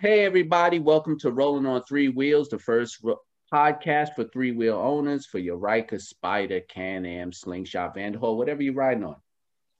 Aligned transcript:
Hey, 0.00 0.24
everybody. 0.24 0.78
Welcome 0.80 1.18
to 1.20 1.30
Rolling 1.30 1.66
on 1.66 1.82
Three 1.84 2.08
Wheels, 2.08 2.48
the 2.48 2.58
first 2.58 2.98
ro- 3.02 3.20
podcast 3.52 4.14
for 4.14 4.24
three 4.24 4.50
wheel 4.50 4.76
owners 4.76 5.26
for 5.26 5.38
your 5.38 5.56
Ryker, 5.56 5.98
Spider, 5.98 6.60
Can 6.60 7.06
Am, 7.06 7.32
Slingshot, 7.32 7.94
Vanderhall, 7.94 8.36
whatever 8.36 8.62
you're 8.62 8.74
riding 8.74 9.04
on. 9.04 9.16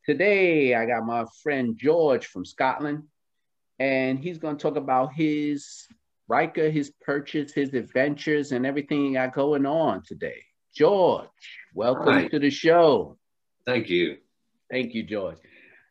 Today, 0.05 0.75
I 0.75 0.87
got 0.87 1.05
my 1.05 1.25
friend 1.43 1.77
George 1.77 2.27
from 2.27 2.45
Scotland, 2.45 3.05
and 3.79 4.19
he's 4.19 4.39
going 4.39 4.57
to 4.57 4.63
talk 4.63 4.77
about 4.77 5.15
his 5.15 5.89
Ryker, 6.29 6.71
his 6.71 6.93
purchase, 7.01 7.53
his 7.53 7.75
adventures, 7.75 8.53
and 8.53 8.65
everything 8.65 9.07
he 9.07 9.13
got 9.15 9.35
going 9.35 9.67
on 9.67 10.03
today. 10.07 10.43
George, 10.77 11.29
welcome 11.75 12.29
to 12.29 12.39
the 12.39 12.51
show. 12.51 13.19
Thank 13.67 13.89
you. 13.89 14.19
Thank 14.71 14.95
you, 14.95 15.03
George. 15.03 15.39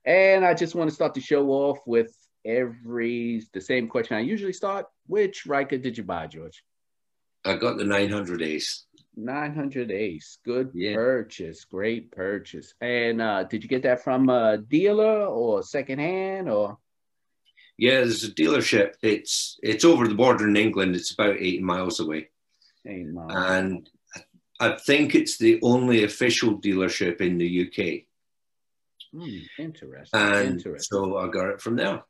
And 0.06 0.46
I 0.46 0.54
just 0.54 0.76
want 0.76 0.90
to 0.90 0.96
start 0.96 1.14
the 1.14 1.22
show 1.22 1.50
off 1.50 1.80
with 1.86 2.16
every 2.46 3.44
the 3.54 3.62
same 3.62 3.88
question 3.88 4.18
I 4.18 4.22
usually 4.22 4.54
start. 4.54 4.86
Which 5.08 5.46
Ryker 5.46 5.78
did 5.78 5.98
you 5.98 6.04
buy, 6.04 6.28
George? 6.28 6.64
I 7.46 7.56
got 7.58 7.78
the 7.78 7.84
900 7.84 8.42
Ace. 8.42 8.86
900 9.16 9.92
Ace. 9.92 10.40
Good 10.46 10.72
Yeah. 10.74 10.96
purchase. 10.96 11.66
Great 11.66 12.12
purchase. 12.12 12.74
And 12.82 13.22
uh, 13.22 13.44
did 13.44 13.62
you 13.64 13.70
get 13.70 13.84
that 13.84 14.04
from 14.04 14.30
a 14.30 14.58
dealer 14.58 15.26
or 15.26 15.62
secondhand 15.64 16.50
or? 16.50 16.78
Yeah, 17.78 17.96
there's 18.02 18.24
a 18.24 18.32
dealership. 18.32 18.94
It's 19.02 19.60
it's 19.64 19.84
over 19.84 20.08
the 20.08 20.16
border 20.16 20.48
in 20.48 20.56
England. 20.56 20.96
It's 20.96 21.12
about 21.12 21.36
80 21.38 21.60
miles 21.62 22.00
away. 22.00 22.30
Mom. 22.86 23.30
And 23.32 23.90
I 24.60 24.78
think 24.78 25.16
it's 25.16 25.38
the 25.38 25.60
only 25.64 26.04
official 26.04 26.60
dealership 26.60 27.20
in 27.22 27.38
the 27.38 27.68
UK. 27.68 28.04
Hmm, 29.12 29.40
interesting. 29.60 30.20
And 30.20 30.48
interesting. 30.58 30.80
so 31.00 31.18
I 31.18 31.28
got 31.30 31.50
it 31.50 31.62
from 31.62 31.76
there. 31.76 32.04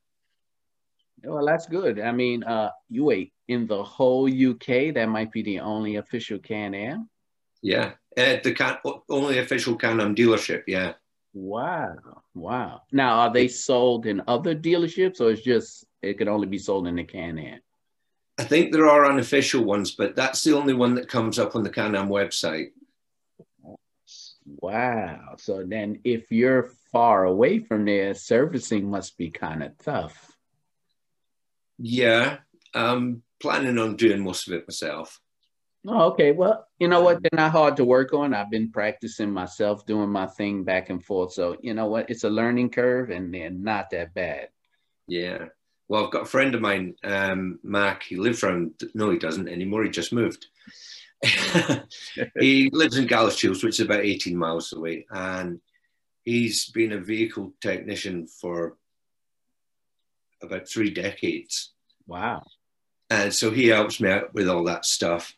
Well, 1.24 1.46
that's 1.46 1.66
good. 1.66 2.00
I 2.00 2.12
mean, 2.12 2.44
uh, 2.44 2.72
you 2.90 3.06
wait 3.06 3.34
in 3.48 3.68
the 3.68 3.84
whole 3.84 4.28
UK. 4.28 4.94
That 4.94 5.08
might 5.10 5.32
be 5.32 5.42
the 5.42 5.60
only 5.60 5.96
official 5.96 6.40
Can 6.40 6.74
Am. 6.74 7.10
Yeah. 7.64 7.94
Uh, 8.16 8.36
the 8.44 8.54
can, 8.54 8.78
only 9.10 9.40
official 9.40 9.76
Can-Am 9.76 10.14
dealership. 10.14 10.64
Yeah. 10.68 10.94
Wow. 11.34 11.96
Wow. 12.36 12.82
Now, 12.92 13.20
are 13.20 13.34
they 13.34 13.48
sold 13.48 14.06
in 14.06 14.22
other 14.28 14.54
dealerships 14.56 15.20
or 15.20 15.32
it's 15.32 15.42
just 15.42 15.86
it 16.04 16.18
can 16.20 16.28
only 16.28 16.46
be 16.46 16.60
sold 16.60 16.86
in 16.86 16.96
the 16.96 17.04
Can 17.04 17.40
Am? 17.40 17.60
I 18.38 18.44
think 18.44 18.72
there 18.72 18.88
are 18.88 19.06
unofficial 19.06 19.64
ones, 19.64 19.92
but 19.92 20.16
that's 20.16 20.44
the 20.44 20.56
only 20.56 20.74
one 20.74 20.94
that 20.96 21.08
comes 21.08 21.40
up 21.40 21.56
on 21.56 21.64
the 21.64 21.70
Can-Am 21.70 22.10
website. 22.10 22.72
Wow. 24.46 25.36
So 25.38 25.64
then 25.66 26.02
if 26.04 26.32
you're 26.32 26.70
far 26.92 27.24
away 27.24 27.60
from 27.60 27.86
there, 27.86 28.14
servicing 28.14 28.90
must 28.90 29.18
be 29.18 29.32
kind 29.32 29.64
of 29.64 29.78
tough. 29.80 30.33
Yeah. 31.78 32.38
I'm 32.74 33.24
planning 33.40 33.78
on 33.78 33.96
doing 33.96 34.24
most 34.24 34.48
of 34.48 34.54
it 34.54 34.68
myself. 34.68 35.20
Oh, 35.86 36.12
okay. 36.12 36.32
Well, 36.32 36.66
you 36.80 36.88
know 36.88 37.02
what? 37.02 37.22
They're 37.22 37.30
not 37.34 37.52
hard 37.52 37.76
to 37.78 37.86
work 37.86 38.14
on. 38.14 38.34
I've 38.34 38.50
been 38.50 38.72
practicing 38.72 39.32
myself, 39.32 39.86
doing 39.86 40.10
my 40.10 40.28
thing 40.28 40.64
back 40.64 40.90
and 40.90 41.04
forth. 41.04 41.34
So, 41.34 41.58
you 41.62 41.74
know 41.74 41.88
what? 41.88 42.10
It's 42.10 42.24
a 42.24 42.30
learning 42.30 42.70
curve 42.70 43.10
and 43.10 43.34
they're 43.34 43.50
not 43.50 43.90
that 43.90 44.14
bad. 44.14 44.48
Yeah. 45.08 45.46
Well, 45.90 46.06
I've 46.06 46.12
got 46.12 46.24
a 46.24 46.26
friend 46.26 46.56
of 46.56 46.62
mine, 46.62 46.96
um, 47.04 47.60
Mac. 47.64 48.04
He 48.04 48.16
lives 48.16 48.44
around. 48.44 48.82
No, 48.96 49.12
he 49.12 49.20
doesn't 49.20 49.50
anymore. 49.50 49.84
He 49.84 49.90
just 49.90 50.14
moved. 50.14 50.48
he 52.40 52.70
lives 52.72 52.98
in 52.98 53.08
Galashiels, 53.08 53.64
which 53.64 53.80
is 53.80 53.86
about 53.86 54.02
18 54.02 54.36
miles 54.36 54.74
away, 54.74 55.06
and 55.10 55.60
he's 56.24 56.70
been 56.72 56.94
a 56.94 57.00
vehicle 57.00 57.54
technician 57.62 58.28
for 58.28 58.78
about 60.44 60.68
three 60.68 60.90
decades. 60.90 61.72
Wow. 62.08 62.44
And 63.10 63.34
so 63.34 63.52
he 63.52 63.68
helps 63.68 64.00
me 64.00 64.10
out 64.10 64.34
with 64.34 64.48
all 64.48 64.64
that 64.66 64.86
stuff. 64.86 65.36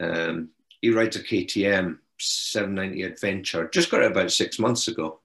Um, 0.00 0.50
he 0.80 0.90
rides 0.90 1.16
a 1.16 1.22
KTM 1.22 1.98
790 2.18 3.02
Adventure. 3.02 3.68
Just 3.68 3.90
got 3.90 4.02
it 4.02 4.10
about 4.10 4.32
six 4.32 4.58
months 4.58 4.88
ago. 4.88 5.20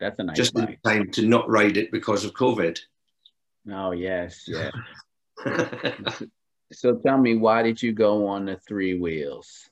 That's 0.00 0.18
a 0.18 0.24
nice 0.24 0.36
just 0.36 0.54
bike. 0.54 0.78
in 0.84 0.90
time 0.90 1.10
to 1.12 1.26
not 1.26 1.48
ride 1.48 1.76
it 1.76 1.90
because 1.90 2.24
of 2.24 2.32
COVID. 2.32 2.78
Oh, 3.70 3.92
yes. 3.92 4.46
Yeah. 4.46 4.70
So 6.72 6.96
tell 6.96 7.18
me, 7.18 7.36
why 7.36 7.62
did 7.62 7.82
you 7.82 7.92
go 7.92 8.26
on 8.26 8.46
the 8.46 8.56
three 8.56 8.98
wheels? 8.98 9.68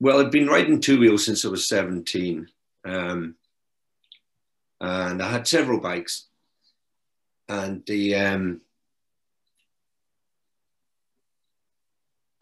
Well, 0.00 0.18
I'd 0.18 0.30
been 0.30 0.48
riding 0.48 0.80
two 0.80 0.98
wheels 0.98 1.24
since 1.24 1.44
I 1.44 1.48
was 1.48 1.68
17. 1.68 2.48
Um, 2.84 3.36
and 4.80 5.22
I 5.22 5.30
had 5.30 5.46
several 5.46 5.80
bikes. 5.80 6.26
And 7.48 7.84
the 7.86 8.14
um, 8.14 8.60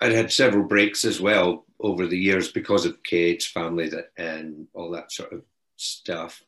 I'd 0.00 0.12
had 0.12 0.30
several 0.32 0.64
breaks 0.64 1.04
as 1.04 1.20
well 1.20 1.64
over 1.80 2.06
the 2.06 2.18
years 2.18 2.52
because 2.52 2.84
of 2.84 3.02
kids, 3.02 3.46
family, 3.46 3.88
that 3.88 4.10
and 4.16 4.66
all 4.74 4.90
that 4.90 5.10
sort 5.12 5.32
of 5.32 5.42
stuff. 5.76 6.42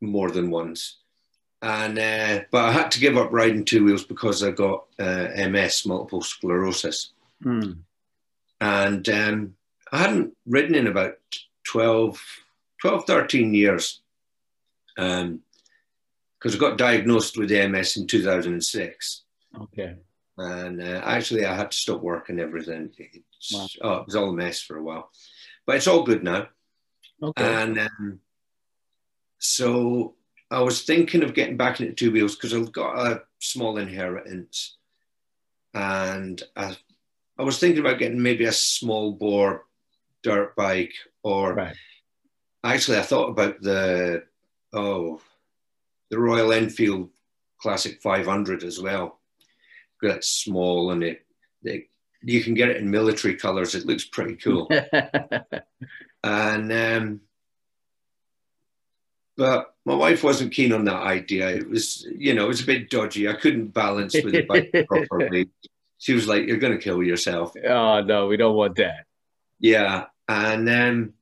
More 0.00 0.30
than 0.30 0.50
once, 0.50 0.98
and 1.62 1.98
uh, 1.98 2.40
but 2.50 2.66
I 2.66 2.72
had 2.72 2.90
to 2.92 3.00
give 3.00 3.16
up 3.16 3.32
riding 3.32 3.64
two 3.64 3.84
wheels 3.84 4.04
because 4.04 4.42
I 4.42 4.50
got 4.50 4.84
uh, 4.98 5.28
MS, 5.48 5.86
multiple 5.86 6.20
sclerosis 6.22 7.12
Hmm. 7.42 7.72
and 8.60 9.08
um, 9.08 9.54
I 9.92 9.98
hadn't 9.98 10.34
ridden 10.46 10.74
in 10.74 10.86
about 10.86 11.16
12, 11.64 12.20
12 12.80 13.04
13 13.06 13.54
years 13.54 14.00
because 14.96 16.54
I 16.54 16.58
got 16.58 16.78
diagnosed 16.78 17.36
with 17.36 17.50
MS 17.50 17.96
in 17.96 18.06
2006. 18.06 19.22
Okay. 19.62 19.96
And 20.38 20.82
uh, 20.82 21.02
actually, 21.04 21.46
I 21.46 21.54
had 21.54 21.70
to 21.70 21.76
stop 21.76 22.02
work 22.02 22.28
and 22.28 22.40
everything. 22.40 22.90
It's, 22.98 23.52
Wow. 23.52 23.66
Oh, 23.82 23.94
it 23.98 24.06
was 24.06 24.16
all 24.16 24.30
a 24.30 24.32
mess 24.32 24.60
for 24.60 24.76
a 24.76 24.82
while, 24.82 25.10
but 25.66 25.76
it's 25.76 25.86
all 25.86 26.02
good 26.02 26.24
now. 26.24 26.48
Okay. 27.22 27.44
And 27.44 27.78
um, 27.78 28.20
so 29.38 30.16
I 30.50 30.60
was 30.60 30.82
thinking 30.82 31.22
of 31.22 31.34
getting 31.34 31.56
back 31.56 31.80
into 31.80 31.92
two 31.92 32.12
wheels 32.12 32.34
because 32.34 32.54
I've 32.54 32.72
got 32.72 32.98
a 32.98 33.22
small 33.40 33.78
inheritance. 33.78 34.76
And 35.74 36.42
I, 36.56 36.76
I 37.38 37.42
was 37.42 37.58
thinking 37.58 37.80
about 37.80 37.98
getting 37.98 38.22
maybe 38.22 38.44
a 38.44 38.52
small 38.52 39.12
bore 39.12 39.66
dirt 40.22 40.56
bike 40.56 40.94
or 41.22 41.54
right. 41.54 41.76
actually 42.64 42.98
I 42.98 43.02
thought 43.02 43.28
about 43.28 43.60
the 43.60 44.24
oh 44.76 45.20
the 46.10 46.18
Royal 46.18 46.52
Enfield 46.52 47.10
Classic 47.60 48.00
500 48.00 48.62
as 48.62 48.80
well. 48.80 49.18
That's 50.02 50.28
small 50.28 50.92
and 50.92 51.02
it, 51.02 51.26
it 51.62 51.88
you 52.22 52.42
can 52.42 52.54
get 52.54 52.68
it 52.68 52.76
in 52.76 52.90
military 52.90 53.36
colors. 53.36 53.74
It 53.74 53.86
looks 53.86 54.04
pretty 54.04 54.36
cool. 54.36 54.68
and 56.24 56.72
um, 56.72 57.20
but 59.36 59.74
my 59.84 59.94
wife 59.94 60.24
wasn't 60.24 60.52
keen 60.52 60.72
on 60.72 60.84
that 60.86 61.02
idea. 61.02 61.48
It 61.48 61.68
was, 61.68 62.06
you 62.16 62.34
know, 62.34 62.44
it 62.46 62.48
was 62.48 62.62
a 62.62 62.66
bit 62.66 62.90
dodgy. 62.90 63.28
I 63.28 63.34
couldn't 63.34 63.68
balance 63.68 64.14
with 64.14 64.32
the 64.32 64.42
bike 64.42 64.74
properly. 64.88 65.50
She 65.98 66.14
was 66.14 66.26
like, 66.26 66.46
"You're 66.46 66.58
going 66.58 66.72
to 66.72 66.82
kill 66.82 67.02
yourself." 67.02 67.52
oh 67.64 68.02
no, 68.02 68.26
we 68.26 68.36
don't 68.36 68.56
want 68.56 68.76
that. 68.76 69.06
Yeah, 69.58 70.06
and 70.28 70.68
um, 70.68 71.12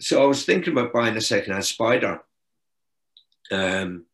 so 0.00 0.22
I 0.22 0.26
was 0.26 0.44
thinking 0.44 0.72
about 0.72 0.92
buying 0.92 1.16
a 1.16 1.20
second-hand 1.20 1.64
Spider. 1.64 2.20
Um, 3.52 4.04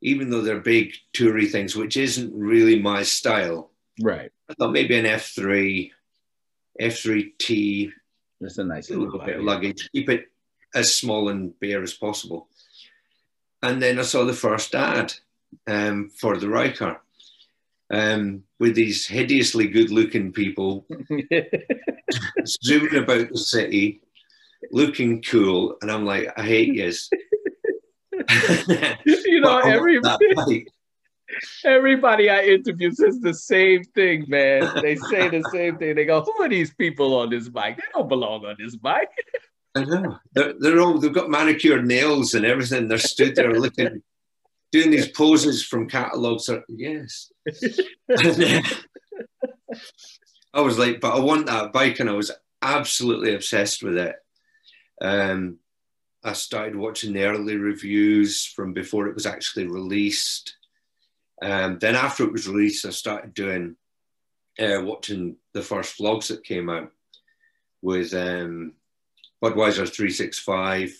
even 0.00 0.30
though 0.30 0.42
they're 0.42 0.60
big 0.60 0.94
toury 1.12 1.50
things, 1.50 1.74
which 1.76 1.96
isn't 1.96 2.32
really 2.34 2.78
my 2.80 3.02
style, 3.02 3.70
Right. 4.00 4.30
I 4.48 4.54
thought 4.54 4.72
maybe 4.72 4.96
an 4.96 5.04
F3, 5.04 5.90
F3T, 6.80 7.90
That's 8.40 8.58
a 8.58 8.64
nice 8.64 8.90
little 8.90 9.06
little 9.06 9.20
bit 9.20 9.36
of 9.36 9.42
luggage, 9.42 9.88
keep 9.92 10.08
it 10.08 10.28
as 10.74 10.94
small 10.94 11.28
and 11.28 11.58
bare 11.58 11.82
as 11.82 11.94
possible. 11.94 12.48
And 13.62 13.82
then 13.82 13.98
I 13.98 14.02
saw 14.02 14.24
the 14.24 14.32
first 14.32 14.74
ad 14.74 15.12
um, 15.66 16.10
for 16.10 16.36
the 16.36 16.48
Ryker 16.48 17.00
um, 17.90 18.44
with 18.60 18.76
these 18.76 19.06
hideously 19.06 19.66
good 19.66 19.90
looking 19.90 20.32
people 20.32 20.86
zooming 22.46 22.96
about 22.96 23.30
the 23.30 23.38
city, 23.38 24.00
looking 24.70 25.22
cool. 25.22 25.76
And 25.82 25.90
I'm 25.90 26.04
like, 26.04 26.28
I 26.36 26.42
hate 26.44 26.74
yous. 26.74 27.10
you 29.04 29.40
know, 29.40 29.60
But 29.60 29.64
I 29.64 29.78
want 29.78 30.00
every, 30.36 30.66
everybody 31.64 32.30
I 32.30 32.42
interview 32.42 32.90
says 32.92 33.20
the 33.20 33.34
same 33.34 33.84
thing, 33.84 34.24
man. 34.28 34.70
They 34.82 34.96
say 34.96 35.28
the 35.28 35.48
same 35.52 35.78
thing. 35.78 35.94
They 35.94 36.04
go, 36.04 36.22
"Who 36.22 36.42
are 36.42 36.48
these 36.48 36.74
people 36.74 37.16
on 37.16 37.30
this 37.30 37.48
bike? 37.48 37.76
They 37.76 37.82
don't 37.94 38.08
belong 38.08 38.44
on 38.44 38.56
this 38.58 38.76
bike." 38.76 39.10
I 39.74 39.84
know. 39.84 40.18
They're, 40.32 40.54
they're 40.58 40.80
all, 40.80 40.98
they've 40.98 41.12
got 41.12 41.30
manicured 41.30 41.86
nails 41.86 42.34
and 42.34 42.44
everything. 42.44 42.88
They're 42.88 42.98
stood 42.98 43.36
there 43.36 43.52
looking, 43.58 44.02
doing 44.72 44.90
these 44.90 45.08
poses 45.08 45.64
from 45.64 45.88
catalogs. 45.88 46.48
Or, 46.48 46.64
yes. 46.68 47.30
I 50.52 50.60
was 50.60 50.78
like, 50.78 51.00
but 51.00 51.14
I 51.14 51.20
want 51.20 51.46
that 51.46 51.72
bike. 51.72 52.00
And 52.00 52.10
I 52.10 52.14
was 52.14 52.32
absolutely 52.62 53.34
obsessed 53.34 53.82
with 53.82 53.98
it. 53.98 54.16
Um, 55.00 55.58
I 56.24 56.32
started 56.32 56.74
watching 56.76 57.12
the 57.12 57.24
early 57.24 57.56
reviews 57.56 58.44
from 58.44 58.72
before 58.72 59.06
it 59.06 59.14
was 59.14 59.26
actually 59.26 59.66
released. 59.66 60.56
Um, 61.40 61.78
then 61.78 61.94
after 61.94 62.24
it 62.24 62.32
was 62.32 62.48
released, 62.48 62.84
I 62.84 62.90
started 62.90 63.34
doing 63.34 63.76
uh, 64.58 64.80
watching 64.82 65.36
the 65.54 65.62
first 65.62 65.98
vlogs 65.98 66.28
that 66.28 66.42
came 66.42 66.68
out 66.68 66.90
with 67.80 68.12
um, 68.14 68.74
Budweiser 69.42 69.88
365, 69.88 70.92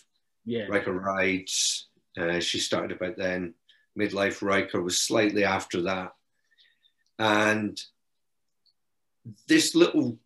Yeah. 0.44 0.66
Riker 0.68 0.92
Rides. 0.92 1.88
Uh, 2.16 2.38
she 2.38 2.58
started 2.60 2.92
about 2.92 3.16
then. 3.16 3.54
Midlife 3.98 4.42
Riker 4.42 4.80
was 4.80 4.98
slightly 5.00 5.42
after 5.42 5.82
that. 5.82 6.12
And 7.18 7.80
this 9.48 9.74
little 9.74 10.18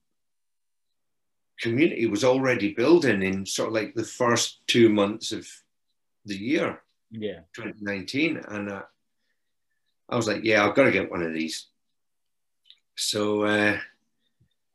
community 1.62 2.06
was 2.06 2.25
already 2.25 2.75
building 2.75 3.23
in 3.23 3.47
sort 3.47 3.69
of 3.69 3.75
like 3.75 3.94
the 3.94 4.05
first 4.05 4.61
two 4.67 4.88
months 4.88 5.32
of 5.32 5.49
the 6.26 6.37
year, 6.37 6.82
Yeah. 7.11 7.41
2019. 7.55 8.43
And 8.49 8.69
uh, 8.70 8.82
I 10.11 10.17
was 10.17 10.26
like, 10.26 10.44
yeah, 10.44 10.67
I've 10.67 10.75
got 10.75 10.85
to 10.85 10.91
get 10.93 11.11
one 11.11 11.23
of 11.23 11.32
these. 11.32 11.69
So 12.97 13.44
uh, 13.44 13.79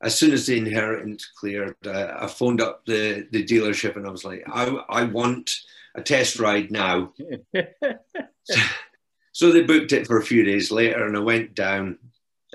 as 0.01 0.17
soon 0.17 0.31
as 0.31 0.47
the 0.47 0.57
inheritance 0.57 1.29
cleared, 1.39 1.75
uh, 1.85 2.17
I 2.19 2.27
phoned 2.27 2.61
up 2.61 2.85
the, 2.85 3.27
the 3.31 3.43
dealership 3.45 3.95
and 3.97 4.07
I 4.07 4.09
was 4.09 4.25
like, 4.25 4.43
I, 4.47 4.65
I 4.89 5.03
want 5.03 5.51
a 5.93 6.01
test 6.01 6.39
ride 6.39 6.71
now. 6.71 7.13
So 9.33 9.51
they 9.51 9.61
booked 9.61 9.93
it 9.93 10.07
for 10.07 10.17
a 10.17 10.25
few 10.25 10.43
days 10.43 10.71
later, 10.71 11.05
and 11.05 11.15
I 11.15 11.19
went 11.19 11.53
down 11.53 11.99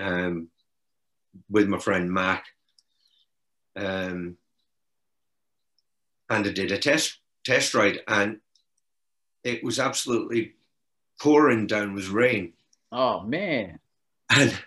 um, 0.01 0.49
with 1.49 1.69
my 1.69 1.79
friend 1.79 2.11
Mac, 2.11 2.45
um, 3.77 4.37
and 6.29 6.47
I 6.47 6.53
did 6.53 6.73
a 6.73 6.79
test 6.79 7.19
test 7.45 7.75
ride, 7.75 8.01
and 8.07 8.39
it 9.45 9.63
was 9.65 9.79
absolutely 9.79 10.55
pouring 11.21 11.67
down 11.67 11.95
with 11.95 12.09
rain. 12.09 12.53
oh 12.91 13.23
man. 13.23 13.79
And 14.35 14.59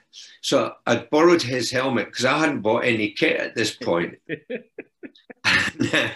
so 0.41 0.73
I 0.85 0.97
borrowed 0.97 1.41
his 1.41 1.71
helmet 1.71 2.05
because 2.05 2.25
I 2.25 2.37
hadn't 2.37 2.61
bought 2.61 2.85
any 2.85 3.11
kit 3.11 3.39
at 3.39 3.55
this 3.55 3.75
point. 3.75 4.19
And, 4.27 4.63
uh, 5.93 6.09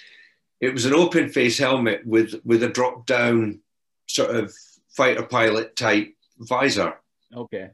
it 0.60 0.72
was 0.72 0.86
an 0.86 0.94
open 0.94 1.28
face 1.28 1.58
helmet 1.58 2.06
with 2.06 2.40
with 2.44 2.62
a 2.62 2.68
drop 2.68 3.06
down 3.06 3.60
sort 4.06 4.34
of 4.34 4.54
fighter 4.96 5.24
pilot 5.24 5.76
type 5.76 6.14
visor. 6.38 6.94
Okay. 7.34 7.70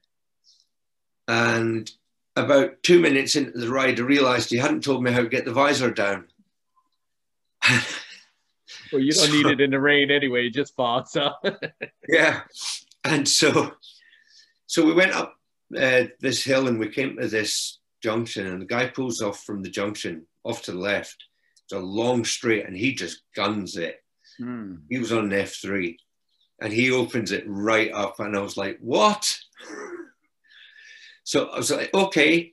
And 1.29 1.91
about 2.37 2.83
two 2.83 3.01
minutes 3.01 3.37
into 3.37 3.59
the 3.59 3.69
ride, 3.69 4.01
I 4.01 4.03
realized 4.03 4.51
he 4.51 4.57
hadn't 4.57 4.85
told 4.85 5.03
me 5.03 5.13
how 5.13 5.23
to 5.23 5.29
get 5.29 5.45
the 5.45 5.53
visor 5.53 5.91
down. 5.91 6.27
Well, 8.93 9.01
you 9.01 9.13
don't 9.13 9.33
need 9.33 9.47
it 9.47 9.61
in 9.63 9.71
the 9.71 9.81
rain 9.81 10.11
anyway. 10.11 10.51
Just 10.51 10.77
falls 10.77 11.17
out. 11.17 11.37
yeah. 12.09 12.43
And 13.05 13.27
so, 13.27 13.73
so 14.67 14.85
we 14.85 14.93
went 14.93 15.13
up 15.13 15.35
uh, 15.75 16.05
this 16.21 16.45
hill 16.45 16.69
and 16.69 16.79
we 16.79 16.91
came 16.91 17.17
to 17.17 17.27
this 17.27 17.79
junction, 18.03 18.47
and 18.47 18.61
the 18.61 18.67
guy 18.67 18.89
pulls 18.89 19.23
off 19.23 19.45
from 19.45 19.63
the 19.63 19.71
junction 19.71 20.27
off 20.45 20.61
to 20.65 20.73
the 20.73 20.79
left. 20.79 21.25
It's 21.65 21.73
a 21.73 21.79
long 21.79 22.23
straight, 22.23 22.67
and 22.67 22.77
he 22.77 22.93
just 22.93 23.23
guns 23.35 23.79
it. 23.79 23.97
Hmm. 24.39 24.75
He 24.91 24.99
was 24.99 25.11
on 25.11 25.33
an 25.33 25.41
F3 25.47 25.97
and 26.63 26.73
he 26.73 26.93
opens 26.93 27.33
it 27.33 27.45
right 27.47 27.93
up. 27.93 28.21
And 28.21 28.37
I 28.37 28.41
was 28.41 28.57
like, 28.57 28.79
what? 28.81 29.37
So 31.25 31.47
I 31.49 31.57
was 31.57 31.71
like, 31.71 31.93
okay. 31.95 32.53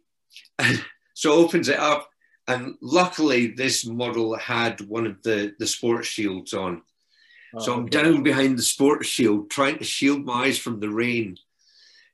And 0.57 0.83
so 1.13 1.33
opens 1.33 1.69
it 1.69 1.79
up. 1.79 2.09
And 2.47 2.75
luckily, 2.81 3.47
this 3.47 3.85
model 3.85 4.35
had 4.35 4.81
one 4.81 5.05
of 5.05 5.21
the, 5.23 5.53
the 5.59 5.67
sports 5.67 6.07
shields 6.07 6.53
on. 6.53 6.81
so 7.59 7.73
Oh, 7.73 7.75
I'm 7.75 7.83
okay. 7.85 8.01
down 8.01 8.23
behind 8.23 8.57
the 8.57 8.63
sports 8.63 9.07
shield, 9.07 9.49
trying 9.49 9.77
to 9.77 9.83
shield 9.83 10.25
my 10.25 10.45
eyes 10.45 10.57
from 10.57 10.79
the 10.79 10.89
rain. 10.89 11.37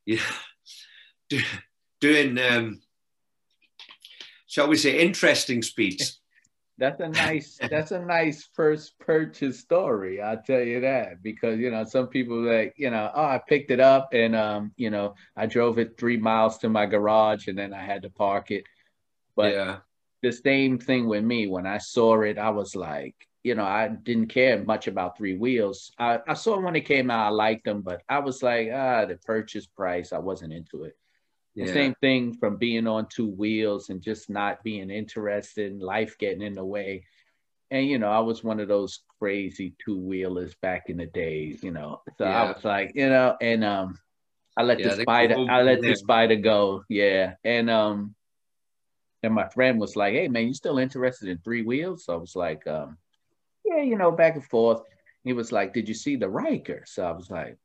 Yeah. 0.06 0.20
Do, 1.30 1.40
doing, 2.02 2.38
um, 2.38 2.82
shall 4.48 4.68
we 4.68 4.78
say, 4.78 5.00
interesting 5.00 5.64
speeds. 5.64 6.20
That's 6.78 7.00
a 7.00 7.08
nice. 7.08 7.58
That's 7.70 7.92
a 7.92 8.00
nice 8.00 8.50
first 8.54 9.00
purchase 9.00 9.60
story. 9.60 10.22
I'll 10.22 10.42
tell 10.42 10.62
you 10.62 10.82
that 10.82 11.24
because 11.24 11.58
you 11.58 11.72
know 11.72 11.86
some 11.86 12.08
people 12.08 12.42
like 12.42 12.74
you 12.76 12.90
know 12.90 13.10
oh 13.16 13.24
I 13.24 13.42
picked 13.48 13.72
it 13.72 13.80
up 13.80 14.10
and 14.14 14.36
um 14.36 14.74
you 14.76 14.90
know 14.90 15.16
I 15.38 15.46
drove 15.46 15.80
it 15.80 15.98
three 15.98 16.18
miles 16.18 16.58
to 16.60 16.70
my 16.70 16.86
garage 16.86 17.48
and 17.48 17.58
then 17.58 17.74
I 17.74 17.84
had 17.84 18.02
to 18.02 18.10
park 18.10 18.52
it. 18.52 18.66
But 19.38 19.54
yeah. 19.54 19.78
the 20.22 20.32
same 20.34 20.78
thing 20.78 21.08
with 21.08 21.24
me 21.24 21.48
when 21.48 21.66
I 21.66 21.78
saw 21.78 22.22
it, 22.22 22.38
I 22.38 22.50
was 22.50 22.76
like 22.76 23.16
you 23.44 23.56
know 23.56 23.66
I 23.66 23.88
didn't 23.88 24.28
care 24.28 24.62
much 24.64 24.88
about 24.88 25.18
three 25.18 25.38
wheels. 25.38 25.92
I, 25.98 26.20
I 26.28 26.34
saw 26.34 26.60
when 26.60 26.76
it 26.76 26.82
came 26.82 27.10
out, 27.10 27.28
I 27.28 27.30
liked 27.30 27.64
them, 27.64 27.84
but 27.84 28.02
I 28.10 28.20
was 28.20 28.44
like 28.44 28.70
ah 28.74 29.06
the 29.06 29.16
purchase 29.16 29.66
price, 29.66 30.12
I 30.12 30.20
wasn't 30.20 30.52
into 30.52 30.84
it. 30.84 30.98
The 31.56 31.66
Yeah. 31.66 31.74
same 31.74 31.96
thing 32.02 32.34
from 32.34 32.58
being 32.58 32.86
on 32.88 33.08
two 33.08 33.28
wheels 33.30 33.90
and 33.90 34.02
just 34.02 34.30
not 34.30 34.64
being 34.64 34.90
interested 34.90 35.72
in 35.72 35.80
life 35.80 36.18
getting 36.18 36.42
in 36.42 36.54
the 36.54 36.66
way. 36.66 37.06
And 37.72 37.88
you 37.88 37.98
know, 37.98 38.10
I 38.12 38.20
was 38.20 38.44
one 38.44 38.60
of 38.60 38.68
those 38.68 39.02
crazy 39.20 39.74
two 39.84 39.98
wheelers 39.98 40.54
back 40.62 40.90
in 40.90 40.98
the 40.98 41.06
days, 41.08 41.64
you 41.64 41.72
know. 41.72 42.02
So 42.18 42.26
I 42.26 42.44
was 42.44 42.64
like, 42.64 42.92
you 42.96 43.10
know, 43.10 43.38
and 43.42 43.64
um 43.64 43.98
I 44.58 44.64
let 44.64 44.80
Yeah, 44.80 44.96
the 44.96 45.02
spider 45.02 45.36
go 45.36 45.48
I 45.50 45.62
let 45.62 45.82
the 45.82 45.96
spider 45.96 46.36
go. 46.36 46.84
Yeah. 46.90 47.36
And 47.44 47.70
um 47.70 48.16
and 49.24 49.34
my 49.34 49.48
friend 49.50 49.80
was 49.80 49.96
like, 49.96 50.14
Hey 50.14 50.28
man, 50.28 50.48
you 50.48 50.54
still 50.54 50.78
interested 50.78 51.30
in 51.30 51.38
three 51.40 51.64
wheels? 51.64 52.06
So 52.06 52.14
I 52.14 52.18
was 52.18 52.36
like, 52.36 52.68
um, 52.68 52.98
yeah, 53.66 53.82
you 53.82 53.98
know, 53.98 54.12
back 54.12 54.36
and 54.36 54.46
forth. 54.46 54.82
He 55.24 55.34
was 55.34 55.52
like, 55.52 55.74
Did 55.74 55.88
you 55.88 55.96
see 55.96 56.16
the 56.16 56.30
Ryker? 56.30 56.84
So 56.86 57.04
I 57.06 57.12
was 57.12 57.30
like, 57.32 57.58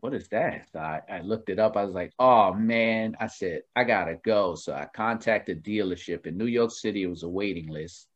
what 0.00 0.14
is 0.14 0.28
that? 0.28 0.68
So 0.72 0.78
I, 0.78 1.00
I 1.10 1.20
looked 1.20 1.50
it 1.50 1.58
up. 1.58 1.76
I 1.76 1.84
was 1.84 1.94
like, 1.94 2.12
oh 2.18 2.52
man. 2.54 3.16
I 3.20 3.26
said, 3.26 3.62
I 3.76 3.84
gotta 3.84 4.16
go. 4.24 4.54
So 4.54 4.72
I 4.72 4.86
contacted 4.94 5.64
dealership 5.64 6.26
in 6.26 6.36
New 6.36 6.46
York 6.46 6.70
City. 6.70 7.02
It 7.02 7.10
was 7.10 7.22
a 7.22 7.28
waiting 7.28 7.68
list. 7.68 8.06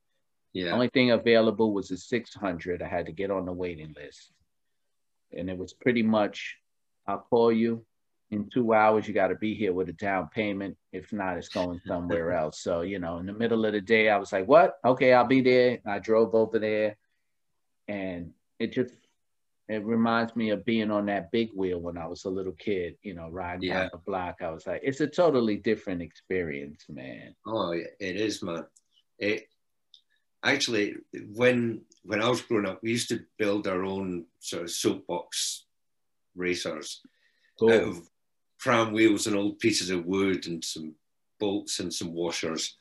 Yeah. 0.53 0.67
The 0.67 0.71
Only 0.73 0.89
thing 0.89 1.11
available 1.11 1.73
was 1.75 1.91
a 1.91 1.97
600. 1.97 2.83
I 2.83 2.89
had 2.89 3.07
to 3.07 3.13
get 3.13 3.31
on 3.31 3.45
the 3.45 3.53
waiting 3.53 3.95
list. 3.97 4.33
And 5.37 5.51
it 5.51 5.59
was 5.59 5.73
pretty 5.73 6.03
much, 6.03 6.57
I'll 7.07 7.19
call 7.19 7.53
you 7.53 7.85
in 8.31 8.49
two 8.53 8.73
hours. 8.73 9.09
You 9.09 9.15
got 9.15 9.29
to 9.29 9.35
be 9.35 9.55
here 9.55 9.73
with 9.73 9.89
a 9.89 9.93
down 9.93 10.29
payment. 10.33 10.77
If 10.93 11.13
not, 11.13 11.37
it's 11.37 11.49
going 11.49 11.81
somewhere 11.87 12.33
else. 12.41 12.61
So, 12.61 12.83
you 12.83 13.01
know, 13.01 13.19
in 13.19 13.27
the 13.27 13.33
middle 13.33 13.65
of 13.67 13.73
the 13.73 13.81
day, 13.81 14.09
I 14.09 14.17
was 14.17 14.33
like, 14.33 14.47
what? 14.47 14.75
Okay, 14.85 15.13
I'll 15.13 15.27
be 15.27 15.41
there. 15.41 15.81
I 15.85 15.99
drove 15.99 16.35
over 16.35 16.61
there. 16.61 16.97
And 17.89 18.31
it 18.61 18.73
just, 18.73 18.95
it 19.69 19.83
reminds 19.85 20.37
me 20.37 20.51
of 20.51 20.65
being 20.65 20.91
on 20.91 21.07
that 21.07 21.31
big 21.33 21.51
wheel 21.55 21.79
when 21.81 21.97
I 21.97 22.07
was 22.07 22.25
a 22.25 22.31
little 22.31 22.53
kid, 22.53 22.97
you 23.03 23.15
know, 23.15 23.29
riding 23.31 23.71
Yeah. 23.71 23.81
down 23.83 23.91
the 23.93 23.99
block. 23.99 24.37
I 24.43 24.51
was 24.51 24.67
like, 24.67 24.83
it's 24.85 25.01
a 25.01 25.07
totally 25.07 25.57
different 25.57 26.03
experience, 26.03 26.85
man. 26.89 27.35
Oh, 27.47 27.71
it 27.73 27.95
is, 28.01 28.43
man. 28.43 28.67
It 29.19 29.49
actually 30.45 30.97
when 31.33 31.83
when 32.03 32.21
I 32.21 32.29
was 32.29 32.43
growing 32.43 32.67
up, 32.67 32.81
we 32.83 32.91
used 32.91 33.09
to 33.09 33.25
build 33.39 33.67
our 33.67 33.85
own 33.85 34.27
sort 34.41 34.65
of 34.65 34.71
soapbox 34.71 35.65
racers 36.35 37.01
Cool. 37.59 37.73
out 37.73 37.83
of 37.89 38.11
pram 38.59 38.93
wheels 38.93 39.27
and 39.27 39.37
old 39.37 39.59
pieces 39.61 39.89
of 39.91 40.05
wood 40.05 40.47
and 40.47 40.63
some 40.63 40.95
bolts 41.39 41.81
and 41.81 41.93
some 41.93 42.13
washers. 42.13 42.77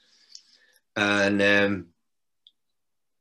And 0.96 1.42
um, 1.42 1.88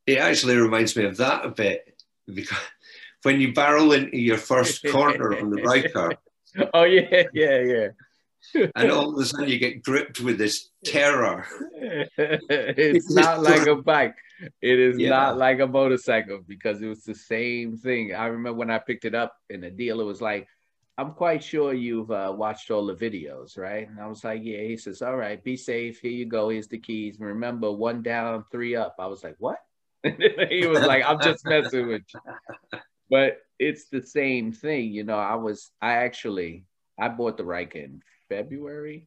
it 0.07 0.19
actually 0.19 0.57
reminds 0.57 0.97
me 0.97 1.05
of 1.05 1.17
that 1.19 1.45
a 1.45 1.51
bit 1.51 2.03
because 2.27 2.59
when 3.23 3.41
you 3.41 3.53
barrel 3.53 3.93
into 3.93 4.19
your 4.19 4.39
first 4.39 4.85
corner 4.91 5.37
on 5.39 5.51
the 5.51 5.63
Ryker, 5.63 6.15
oh 6.75 6.85
yeah, 6.85 7.25
yeah, 7.33 7.59
yeah. 7.61 7.89
and 8.77 8.91
all 8.91 9.15
of 9.15 9.19
a 9.23 9.25
sudden 9.25 9.49
you 9.49 9.59
get 9.59 9.83
gripped 9.83 10.21
with 10.21 10.37
this 10.39 10.71
terror. 10.85 11.47
it's 11.79 13.11
not 13.11 13.41
like 13.43 13.67
a 13.67 13.77
bike. 13.77 14.17
It 14.61 14.79
is 14.79 14.99
Yeah. 14.99 15.11
not 15.11 15.39
like 15.39 15.61
a 15.61 15.67
motorcycle 15.67 16.41
because 16.47 16.83
it 16.83 16.89
was 16.89 17.05
the 17.05 17.15
same 17.15 17.77
thing. 17.77 18.15
I 18.15 18.27
remember 18.27 18.59
when 18.59 18.71
I 18.71 18.79
picked 18.79 19.05
it 19.05 19.15
up 19.15 19.37
and 19.49 19.63
the 19.63 19.71
dealer 19.71 20.05
was 20.05 20.21
like, 20.21 20.49
I'm 20.99 21.13
quite 21.13 21.43
sure 21.43 21.73
you've 21.73 22.11
uh, 22.11 22.35
watched 22.37 22.71
all 22.71 22.85
the 22.87 22.95
videos, 22.95 23.57
right? 23.57 23.89
And 23.89 23.99
I 24.01 24.07
was 24.09 24.25
like, 24.25 24.41
yeah. 24.43 24.61
He 24.63 24.77
says, 24.77 25.01
all 25.01 25.17
right, 25.17 25.43
be 25.43 25.57
safe. 25.57 26.01
Here 26.01 26.11
you 26.11 26.27
go. 26.27 26.49
Here's 26.51 26.69
the 26.69 26.79
keys. 26.79 27.17
Remember, 27.19 27.73
one 27.73 28.03
down, 28.03 28.45
three 28.51 28.77
up. 28.77 28.97
I 28.99 29.07
was 29.07 29.25
like, 29.25 29.37
what? 29.39 29.59
he 30.05 30.67
was 30.67 30.81
like, 30.81 31.05
I'm 31.07 31.21
just 31.21 31.47
messing 31.47 31.87
with 31.87 32.03
you. 32.13 32.79
But 33.13 33.43
it's 33.59 33.91
the 33.91 34.01
same 34.01 34.53
thing. 34.53 34.91
You 34.91 35.05
know, 35.05 35.19
I 35.19 35.35
was, 35.35 35.71
I 35.83 35.93
actually, 35.97 36.65
I 36.99 37.09
bought 37.09 37.37
the 37.37 37.45
Ryker 37.45 37.79
in 37.79 38.03
February 38.31 39.07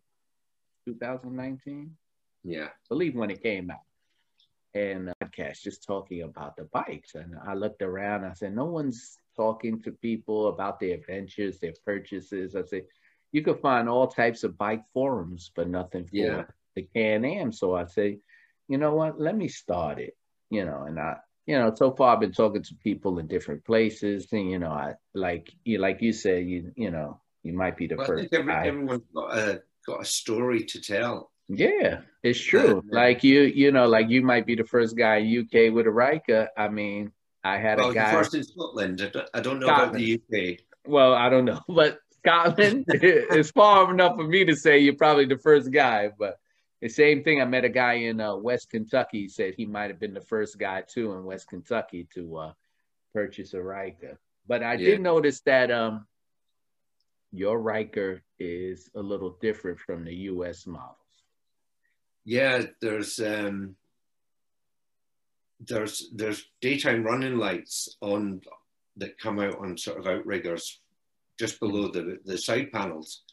2019 0.85 1.97
Yeah. 2.43 2.67
believe 2.87 3.15
when 3.15 3.31
it 3.31 3.41
came 3.41 3.71
out. 3.71 3.79
And 4.75 5.11
podcast 5.23 5.61
just 5.63 5.87
talking 5.87 6.21
about 6.21 6.55
the 6.55 6.65
bikes. 6.65 7.15
And 7.15 7.33
I 7.47 7.55
looked 7.55 7.81
around, 7.81 8.25
I 8.25 8.33
said, 8.33 8.53
no 8.55 8.65
one's 8.65 9.17
talking 9.35 9.81
to 9.81 9.91
people 9.93 10.49
about 10.49 10.79
their 10.79 10.93
adventures, 10.93 11.57
their 11.57 11.73
purchases. 11.83 12.55
I 12.55 12.61
said, 12.61 12.83
you 13.31 13.41
could 13.41 13.59
find 13.59 13.89
all 13.89 14.05
types 14.05 14.43
of 14.43 14.55
bike 14.55 14.83
forums, 14.93 15.49
but 15.55 15.67
nothing 15.67 16.05
for 16.05 16.15
Yeah. 16.15 16.43
the 16.75 16.83
Can 16.83 17.25
Am. 17.25 17.51
So 17.51 17.73
I 17.75 17.85
say, 17.85 18.19
you 18.67 18.77
know 18.77 18.93
what, 18.93 19.19
let 19.19 19.35
me 19.35 19.47
start 19.47 19.97
it. 19.97 20.15
You 20.51 20.65
know, 20.65 20.83
and 20.83 20.99
I 20.99 21.15
you 21.45 21.57
know, 21.57 21.73
so 21.75 21.91
far 21.91 22.13
I've 22.13 22.19
been 22.21 22.31
talking 22.31 22.63
to 22.63 22.75
people 22.83 23.19
in 23.19 23.27
different 23.27 23.63
places, 23.65 24.27
and 24.31 24.49
you 24.49 24.59
know, 24.59 24.71
I 24.71 24.93
like 25.13 25.51
you, 25.63 25.77
like 25.79 26.01
you 26.01 26.11
said, 26.13 26.45
you 26.45 26.71
you 26.75 26.91
know, 26.91 27.19
you 27.43 27.53
might 27.53 27.77
be 27.77 27.87
the 27.87 27.95
Well, 27.95 28.05
I 28.05 28.07
first. 28.07 28.21
think 28.31 28.33
every, 28.33 28.53
everyone's 28.53 29.03
got 29.13 29.37
a 29.37 29.61
got 29.85 30.01
a 30.01 30.05
story 30.05 30.63
to 30.65 30.81
tell. 30.81 31.31
Yeah, 31.47 32.01
it's 32.23 32.39
true. 32.39 32.81
Yeah. 32.89 32.99
Like 32.99 33.23
you, 33.23 33.41
you 33.41 33.71
know, 33.71 33.87
like 33.87 34.09
you 34.09 34.23
might 34.23 34.47
be 34.47 34.55
the 34.55 34.63
first 34.63 34.97
guy 34.97 35.17
in 35.17 35.41
UK 35.41 35.71
with 35.71 35.85
a 35.85 35.91
Ryker. 35.91 36.49
I 36.57 36.69
mean, 36.69 37.11
I 37.43 37.57
had 37.59 37.77
Well, 37.77 37.91
a 37.91 37.93
guy. 37.93 38.11
first 38.11 38.33
in 38.33 38.43
Scotland. 38.43 38.99
I 39.03 39.09
don't, 39.09 39.29
I 39.35 39.39
don't 39.41 39.59
know 39.59 39.67
about 39.67 39.93
the 39.93 40.15
UK. 40.15 40.59
Well, 40.87 41.13
I 41.13 41.29
don't 41.29 41.45
know, 41.45 41.61
but 41.69 41.99
Scotland 42.25 42.85
is 42.89 43.51
far 43.51 43.91
enough 43.93 44.15
for 44.15 44.23
me 44.23 44.45
to 44.45 44.55
say 44.55 44.79
you're 44.79 44.95
probably 44.95 45.25
the 45.25 45.37
first 45.37 45.71
guy. 45.71 46.09
But 46.17 46.37
the 46.85 46.89
same 46.89 47.23
thing, 47.23 47.41
I 47.41 47.45
met 47.45 47.65
a 47.65 47.69
guy 47.69 47.93
in 47.93 48.21
uh, 48.21 48.35
West 48.35 48.69
Kentucky. 48.69 49.21
He 49.21 49.27
said 49.27 49.55
he 49.57 49.65
might 49.65 49.89
have 49.89 49.99
been 49.99 50.13
the 50.13 50.21
first 50.21 50.59
guy 50.59 50.83
too 50.87 51.13
in 51.13 51.25
West 51.25 51.47
Kentucky 51.49 52.07
to 52.13 52.37
uh, 52.37 52.53
purchase 53.11 53.55
a 53.55 53.63
Ryker. 53.63 54.19
But 54.45 54.61
I 54.61 54.73
Yeah. 54.73 54.89
did 54.89 55.01
notice 55.01 55.39
that 55.47 55.71
um, 55.71 56.05
your 57.31 57.59
Ryker 57.59 58.21
is 58.37 58.91
a 58.93 59.01
little 59.01 59.35
different 59.41 59.79
from 59.79 60.05
the 60.05 60.13
U.S. 60.29 60.67
models. 60.67 61.23
Yeah, 62.23 62.65
there's 62.81 63.19
um, 63.19 63.75
there's 65.59 66.11
there's 66.13 66.51
daytime 66.61 67.03
running 67.03 67.39
lights 67.39 67.97
on 68.01 68.41
that 68.97 69.17
come 69.17 69.39
out 69.39 69.57
on 69.57 69.75
sort 69.75 69.97
of 69.97 70.05
outriggers 70.05 70.81
just 71.39 71.59
below 71.59 71.87
the 71.87 72.19
the 72.25 72.37
side 72.37 72.71
panels, 72.71 73.23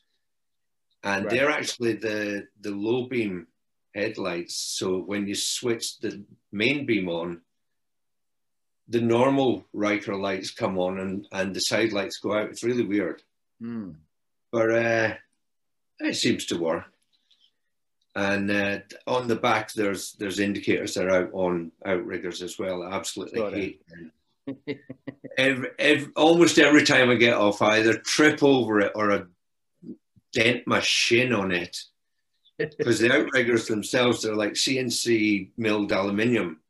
and 1.05 1.25
Right. 1.25 1.31
they're 1.31 1.51
actually 1.51 1.95
the 1.95 2.49
the 2.61 2.71
low 2.71 3.07
beam 3.07 3.47
headlights. 3.95 4.55
So 4.57 4.99
when 4.99 5.27
you 5.27 5.35
switch 5.35 5.99
the 6.01 6.25
main 6.51 6.87
beam 6.87 7.09
on, 7.09 7.43
the 8.89 9.01
normal 9.01 9.65
Ryker 9.73 10.17
lights 10.17 10.51
come 10.51 10.79
on 10.79 10.99
and 10.99 11.27
and 11.33 11.55
the 11.55 11.61
side 11.61 11.93
lights 11.93 12.19
go 12.19 12.35
out. 12.35 12.51
It's 12.51 12.65
really 12.65 12.85
weird. 12.85 13.23
Hmm. 13.61 13.93
but 14.51 14.71
uh, 14.71 15.15
it 16.01 16.15
seems 16.17 16.47
to 16.47 16.59
work. 16.59 16.85
And 18.15 18.51
uh, 18.51 18.79
on 19.07 19.29
the 19.29 19.37
back, 19.37 19.73
there's 19.73 20.13
there's 20.19 20.41
indicators 20.41 20.95
that 20.95 21.07
are 21.07 21.23
out 21.25 21.31
on 21.33 21.73
outriggers 21.87 22.43
as 22.43 22.59
well. 22.59 22.83
I 22.83 22.93
absolutely 22.93 23.39
Got 23.41 23.55
hate 23.55 23.81
them. 23.89 24.13
Every, 25.39 25.69
every, 25.79 26.13
almost 26.17 26.59
every 26.59 26.85
time 26.85 27.09
I 27.09 27.15
get 27.15 27.35
off, 27.35 27.63
I 27.63 27.79
either 27.79 27.95
trip 27.99 28.43
over 28.43 28.81
it 28.81 28.93
or 28.95 29.13
I 29.13 29.23
dent 30.33 30.67
my 30.67 30.81
shin 30.81 31.33
on 31.33 31.53
it 31.53 31.83
because 32.59 32.99
the 32.99 33.13
outriggers 33.13 33.67
themselves 33.67 34.23
they're 34.23 34.35
like 34.37 34.53
CNC 34.53 35.51
milled 35.57 35.93
aluminium. 35.93 36.61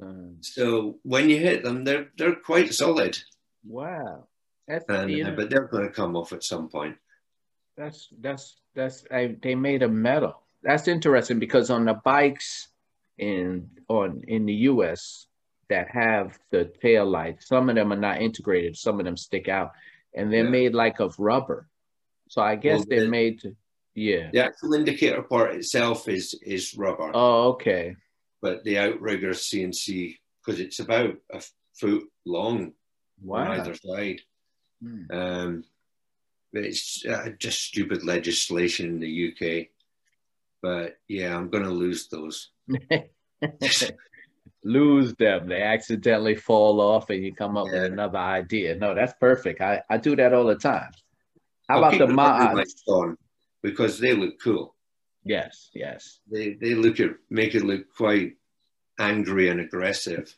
Um, 0.00 0.36
So 0.40 0.98
when 1.02 1.30
you 1.30 1.38
hit 1.38 1.62
them, 1.62 1.84
they're 1.84 2.08
they're 2.16 2.34
quite 2.36 2.72
solid. 2.74 3.18
wow, 3.66 4.26
that's 4.66 4.84
And, 4.88 5.10
uh, 5.26 5.30
but 5.36 5.50
they're 5.50 5.68
going 5.68 5.86
to 5.86 5.92
come 5.94 6.16
off 6.16 6.32
at 6.32 6.42
some 6.44 6.68
point. 6.68 6.96
that's 7.76 8.08
that's 8.20 8.56
that's 8.74 9.04
I, 9.10 9.36
they 9.42 9.54
made 9.54 9.82
a 9.82 9.88
metal. 9.88 10.40
That's 10.62 10.88
interesting 10.88 11.38
because 11.38 11.70
on 11.70 11.84
the 11.84 11.94
bikes 11.94 12.68
in 13.18 13.68
on 13.88 14.22
in 14.28 14.46
the 14.46 14.54
U.S. 14.72 15.26
that 15.68 15.88
have 15.90 16.38
the 16.50 16.64
tail 16.80 17.06
lights, 17.06 17.46
some 17.48 17.68
of 17.68 17.74
them 17.76 17.92
are 17.92 17.96
not 18.08 18.22
integrated. 18.22 18.76
Some 18.76 18.98
of 18.98 19.04
them 19.04 19.16
stick 19.16 19.48
out, 19.48 19.72
and 20.14 20.32
they're 20.32 20.44
Yeah. 20.44 20.50
made 20.50 20.74
like 20.74 21.00
of 21.00 21.14
rubber. 21.18 21.68
So 22.32 22.40
I 22.40 22.56
guess 22.56 22.78
Well, 22.78 22.86
they're 22.88 23.00
the- 23.04 23.08
made. 23.10 23.42
Yeah. 23.94 24.30
The 24.32 24.42
actual 24.46 24.72
indicator 24.72 25.20
part 25.22 25.54
itself 25.54 26.08
is 26.08 26.32
is 26.42 26.74
rubber. 26.74 27.10
Oh, 27.12 27.50
okay. 27.52 27.94
but 28.40 28.64
the 28.64 28.78
outrigger 28.78 29.32
CNC 29.34 30.16
because 30.40 30.58
it's 30.60 30.78
about 30.80 31.14
a 31.30 31.42
foot 31.78 32.04
long 32.24 32.72
Wow. 33.22 33.50
on 33.52 33.60
either 33.60 33.74
side. 33.74 34.20
Hmm. 34.82 35.02
Um, 35.12 35.64
but 36.54 36.64
it's 36.64 37.04
uh, 37.04 37.28
just 37.38 37.60
stupid 37.62 38.02
legislation 38.02 38.86
in 38.88 39.00
the 39.00 39.12
UK. 39.28 39.68
But 40.62 40.96
yeah, 41.06 41.36
I'm 41.36 41.50
going 41.50 41.64
to 41.64 41.70
lose 41.70 42.08
those. 42.08 42.50
Lose 44.64 45.12
them. 45.14 45.48
They 45.48 45.60
accidentally 45.62 46.36
fall 46.36 46.80
off, 46.80 47.10
and 47.10 47.22
you 47.24 47.34
come 47.34 47.56
up 47.56 47.66
Yeah. 47.66 47.82
with 47.82 47.92
another 47.92 48.18
idea. 48.18 48.76
No, 48.76 48.94
that's 48.94 49.12
perfect. 49.20 49.60
I, 49.60 49.82
I 49.90 49.96
do 49.98 50.14
that 50.16 50.32
all 50.32 50.44
the 50.46 50.54
time. 50.54 50.90
How 51.68 51.78
about 51.78 51.92
the 51.92 52.06
running 52.06 52.14
mods? 52.16 52.54
lights 52.54 52.82
on 52.86 53.16
because 53.62 53.98
they 53.98 54.14
look 54.14 54.34
cool. 54.42 54.74
Yes, 55.24 55.70
yes. 55.74 56.20
They 56.30 56.54
they 56.54 56.74
look 56.74 57.00
at 57.00 57.10
make 57.30 57.54
it 57.54 57.64
look 57.64 57.84
quite 57.96 58.36
angry 58.98 59.48
and 59.48 59.60
aggressive. 59.60 60.34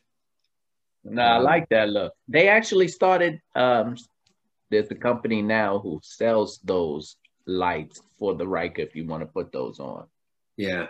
No, 1.05 1.23
I 1.23 1.39
like 1.39 1.69
that 1.71 1.91
look. 1.91 2.15
They 2.29 2.49
actually 2.49 2.89
started. 2.89 3.41
Um, 3.55 3.97
there's 4.71 4.91
a 4.91 4.95
company 4.95 5.43
now 5.43 5.79
who 5.79 6.01
sells 6.03 6.59
those 6.65 7.17
lights 7.47 8.01
for 8.19 8.35
the 8.35 8.47
Ryker 8.47 8.83
if 8.83 8.97
you 8.97 9.07
want 9.07 9.23
to 9.23 9.27
put 9.27 9.53
those 9.53 9.79
on 9.79 10.07
Yeah, 10.57 10.87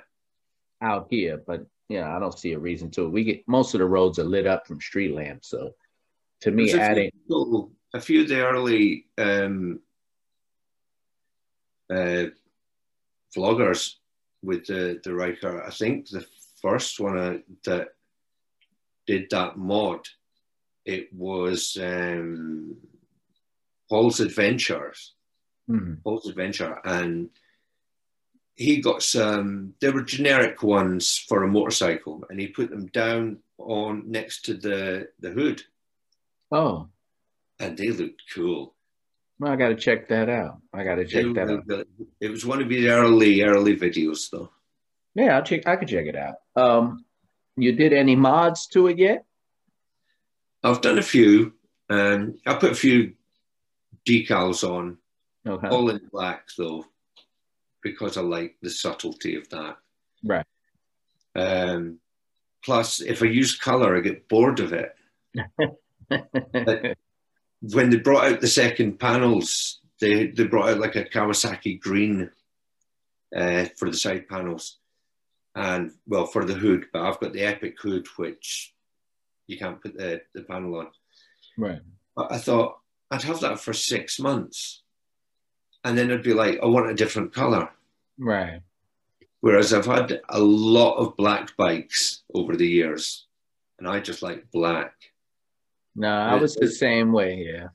out 0.81 1.09
here. 1.11 1.43
But 1.45 1.67
yeah, 1.89 2.15
I 2.17 2.19
don't 2.21 2.39
see 2.39 2.53
a 2.53 2.59
reason 2.59 2.91
to. 2.93 3.09
We 3.09 3.25
get 3.25 3.49
most 3.49 3.75
of 3.75 3.81
the 3.81 3.87
roads 3.87 4.19
are 4.19 4.25
lit 4.25 4.47
up 4.47 4.67
from 4.67 4.81
street 4.81 5.15
lamps, 5.15 5.49
so 5.51 5.75
to 6.43 6.51
me, 6.51 6.67
There's 6.67 6.75
a 6.75 6.77
few 6.77 6.85
adding 6.85 7.11
a 7.95 8.01
few 8.01 8.23
of 8.23 8.29
the 8.29 8.45
early 8.45 9.07
um, 9.19 9.81
uh, 11.91 12.27
vloggers 13.37 13.95
with 14.43 14.67
the 14.67 15.01
the 15.03 15.15
Ryker. 15.15 15.63
I 15.65 15.71
think 15.71 16.09
the 16.09 16.27
first 16.61 17.01
one 17.01 17.19
uh, 17.19 17.39
that 17.65 17.89
did 19.07 19.29
that 19.31 19.57
mod, 19.57 20.07
it 20.85 21.13
was 21.13 21.77
um, 21.81 22.77
Paul's 23.89 24.21
Adventures. 24.21 25.15
Hmm, 25.67 25.95
Paul's 26.05 26.29
Adventure, 26.29 26.79
and 26.85 27.31
he 28.55 28.81
got 28.81 29.03
some. 29.03 29.75
They 29.81 29.91
were 29.91 30.03
generic 30.03 30.63
ones 30.63 31.25
for 31.27 31.43
a 31.43 31.49
motorcycle, 31.49 32.25
and 32.29 32.39
he 32.39 32.49
put 32.49 32.71
them 32.71 32.87
down 32.87 33.39
on 33.59 34.11
next 34.11 34.45
to 34.47 34.55
the 34.55 35.09
the 35.21 35.31
hood, 35.31 35.63
oh, 36.53 36.89
and 37.59 37.79
they 37.79 37.89
looked 37.89 38.23
cool. 38.35 38.74
Well, 39.39 39.53
I 39.53 39.57
got 39.57 39.69
to 39.69 39.77
check 39.77 40.09
that 40.09 40.29
out. 40.29 40.59
I 40.73 40.85
got 40.85 40.97
to 40.97 41.05
check 41.05 41.25
They 41.25 41.33
that 41.33 41.47
were 41.67 41.75
out. 41.79 41.87
It 42.21 42.31
was 42.31 42.45
one 42.47 42.63
of 42.63 42.71
his 42.71 42.87
early 42.87 43.43
early 43.43 43.77
videos, 43.77 44.31
though. 44.31 44.51
Yeah, 45.15 45.37
I'll 45.37 45.43
check. 45.43 45.67
I 45.67 45.77
could 45.77 45.89
check 45.89 46.07
it 46.07 46.17
out. 46.17 46.35
Um, 46.57 47.05
you 47.57 47.73
did 47.73 47.93
any 47.93 48.17
mods 48.17 48.67
to 48.69 48.89
it 48.89 48.99
yet? 48.99 49.25
I've 50.63 50.81
done 50.81 50.99
a 50.99 51.03
few. 51.03 51.53
Um, 51.91 52.37
I 52.47 52.55
put 52.55 52.73
a 52.73 52.77
few 52.77 53.15
decals 54.09 54.69
on, 54.69 54.99
Okay, 55.47 55.69
all 55.69 55.91
in 55.91 56.01
black 56.11 56.49
though, 56.57 56.87
because 57.83 58.17
I 58.17 58.23
like 58.23 58.57
the 58.63 58.71
subtlety 58.71 59.37
of 59.37 59.49
that. 59.51 59.77
right. 60.25 60.47
Um, 61.37 61.99
plus, 62.65 63.01
if 63.01 63.23
I 63.23 63.27
use 63.27 63.57
color, 63.57 63.97
I 63.97 64.01
get 64.01 64.29
bored 64.29 64.61
of 64.61 64.73
it. 64.73 64.95
when 67.73 67.91
they 67.91 67.99
brought 67.99 68.25
out 68.25 68.41
the 68.41 68.47
second 68.47 68.99
panels, 68.99 69.81
they, 70.01 70.27
they 70.27 70.45
brought 70.45 70.71
out 70.71 70.81
like 70.81 70.97
a 70.97 71.05
Kawasaki 71.05 71.81
green 71.81 72.31
uh, 73.35 73.67
for 73.77 73.91
the 73.91 73.97
side 73.97 74.29
panels 74.29 74.79
and 75.55 75.93
well 76.07 76.27
for 76.27 76.45
the 76.45 76.55
hood, 76.55 76.87
but 76.93 77.03
I've 77.03 77.21
got 77.21 77.33
the 77.33 77.43
Epic 77.43 77.77
hood 77.81 78.07
which 78.17 78.75
you 79.47 79.59
can't 79.59 79.81
put 79.81 79.97
the, 79.97 80.21
the 80.35 80.43
panel 80.43 80.79
on. 80.79 80.89
right. 81.57 81.81
But 82.17 82.33
I 82.33 82.39
thought 82.39 82.79
I'd 83.11 83.23
have 83.23 83.41
that 83.41 83.61
for 83.61 83.73
six 83.73 84.21
months 84.21 84.83
and 85.85 85.97
then 85.97 86.11
it'd 86.11 86.23
be 86.23 86.35
like, 86.35 86.59
I 86.63 86.67
want 86.67 86.91
a 86.91 86.95
different 86.95 87.33
color. 87.33 87.71
Right. 88.19 88.61
Whereas 89.41 89.75
I've 89.75 89.87
had 89.87 90.21
a 90.29 90.39
lot 90.39 90.97
of 90.97 91.17
black 91.17 91.57
bikes 91.57 92.23
over 92.33 92.57
the 92.57 92.67
years 92.67 93.27
and 93.79 93.89
I 93.89 94.01
just 94.01 94.23
like 94.23 94.51
black. 94.53 94.95
No, 95.97 96.09
I 96.09 96.35
was 96.35 96.55
the 96.55 96.69
same 96.69 97.13
way. 97.13 97.47
Yeah, 97.51 97.69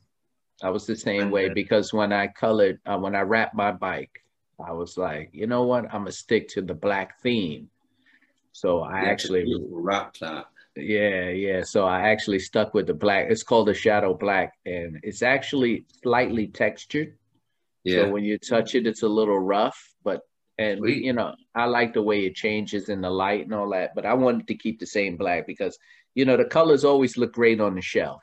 I 0.62 0.70
was 0.70 0.86
the 0.86 0.96
same 0.96 1.32
way 1.32 1.50
because 1.50 1.94
when 1.94 2.12
I 2.12 2.28
colored, 2.28 2.80
uh, 2.86 2.98
when 2.98 3.16
I 3.16 3.22
wrapped 3.22 3.56
my 3.56 3.72
bike, 3.72 4.24
I 4.64 4.74
was 4.74 4.98
like, 4.98 5.30
you 5.32 5.48
know 5.48 5.64
what? 5.64 5.86
I'm 5.86 6.02
gonna 6.02 6.12
stick 6.12 6.50
to 6.50 6.62
the 6.62 6.74
black 6.74 7.22
theme. 7.22 7.70
So 8.52 8.82
I 8.82 9.04
Yeah, 9.04 9.10
actually, 9.10 9.44
people 9.46 9.68
wrap 9.72 10.18
that. 10.18 10.48
yeah, 10.76 11.30
yeah. 11.30 11.62
So 11.64 11.86
I 11.86 12.10
actually 12.10 12.40
stuck 12.40 12.74
with 12.74 12.88
the 12.88 12.94
black. 12.94 13.28
It's 13.30 13.44
called 13.44 13.70
a 13.70 13.74
shadow 13.74 14.14
black, 14.14 14.54
and 14.66 15.00
it's 15.04 15.22
actually 15.22 15.86
slightly 16.04 16.48
textured. 16.48 17.16
Yeah. 17.86 18.06
So 18.06 18.12
when 18.12 18.26
you 18.26 18.38
touch 18.38 18.76
it, 18.76 18.86
it's 18.86 19.04
a 19.04 19.08
little 19.08 19.40
rough, 19.40 19.94
but 20.04 20.22
and 20.58 20.80
Sweet. 20.80 21.06
you 21.06 21.14
know, 21.14 21.36
I 21.56 21.66
like 21.66 21.94
the 21.94 22.02
way 22.02 22.26
it 22.26 22.36
changes 22.36 22.90
in 22.90 23.00
the 23.00 23.10
light 23.10 23.46
and 23.46 23.54
all 23.54 23.70
that. 23.70 23.96
But 23.96 24.06
I 24.06 24.14
wanted 24.14 24.48
to 24.48 24.56
keep 24.56 24.80
the 24.80 24.88
same 24.88 25.16
black 25.16 25.48
because 25.48 25.80
you 26.20 26.26
know 26.26 26.36
the 26.36 26.44
colors 26.44 26.84
always 26.84 27.16
look 27.16 27.32
great 27.32 27.62
on 27.62 27.76
the 27.76 27.82
shelf. 27.82 28.22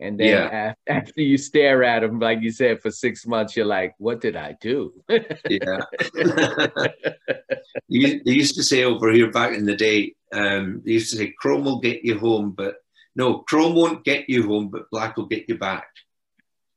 And 0.00 0.20
then 0.20 0.28
yeah. 0.28 0.74
after, 0.86 1.20
you 1.20 1.36
stare 1.36 1.82
at 1.82 2.02
them, 2.02 2.20
like 2.20 2.40
you 2.40 2.52
said, 2.52 2.80
for 2.80 2.92
six 2.92 3.26
months, 3.26 3.56
you're 3.56 3.66
like, 3.66 3.96
what 3.98 4.20
did 4.20 4.36
I 4.36 4.56
do? 4.60 4.92
yeah. 5.08 5.80
they 7.88 8.20
used 8.24 8.54
to 8.54 8.62
say 8.62 8.84
over 8.84 9.10
here 9.12 9.32
back 9.32 9.54
in 9.54 9.66
the 9.66 9.74
day, 9.74 10.14
um, 10.32 10.82
they 10.84 10.92
used 10.92 11.10
to 11.10 11.16
say, 11.16 11.34
Chrome 11.40 11.64
will 11.64 11.80
get 11.80 12.04
you 12.04 12.16
home, 12.16 12.52
but 12.56 12.76
no, 13.16 13.40
Chrome 13.40 13.74
won't 13.74 14.04
get 14.04 14.30
you 14.30 14.46
home, 14.46 14.68
but 14.68 14.88
Black 14.92 15.16
will 15.16 15.26
get 15.26 15.48
you 15.48 15.58
back. 15.58 15.88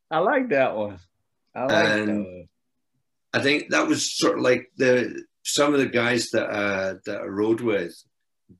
I 0.09 0.17
like 0.17 0.49
that 0.49 0.75
one. 0.75 0.97
I 1.53 1.65
like 1.65 1.85
and 1.85 2.07
that 2.07 2.15
one. 2.15 2.47
I 3.33 3.39
think 3.39 3.69
that 3.69 3.87
was 3.87 4.17
sort 4.17 4.39
of 4.39 4.43
like 4.43 4.71
the 4.77 5.23
some 5.43 5.75
of 5.75 5.79
the 5.79 5.85
guys 5.85 6.31
that 6.31 6.47
uh, 6.49 6.95
that 7.05 7.21
I 7.21 7.25
rode 7.25 7.61
with, 7.61 7.93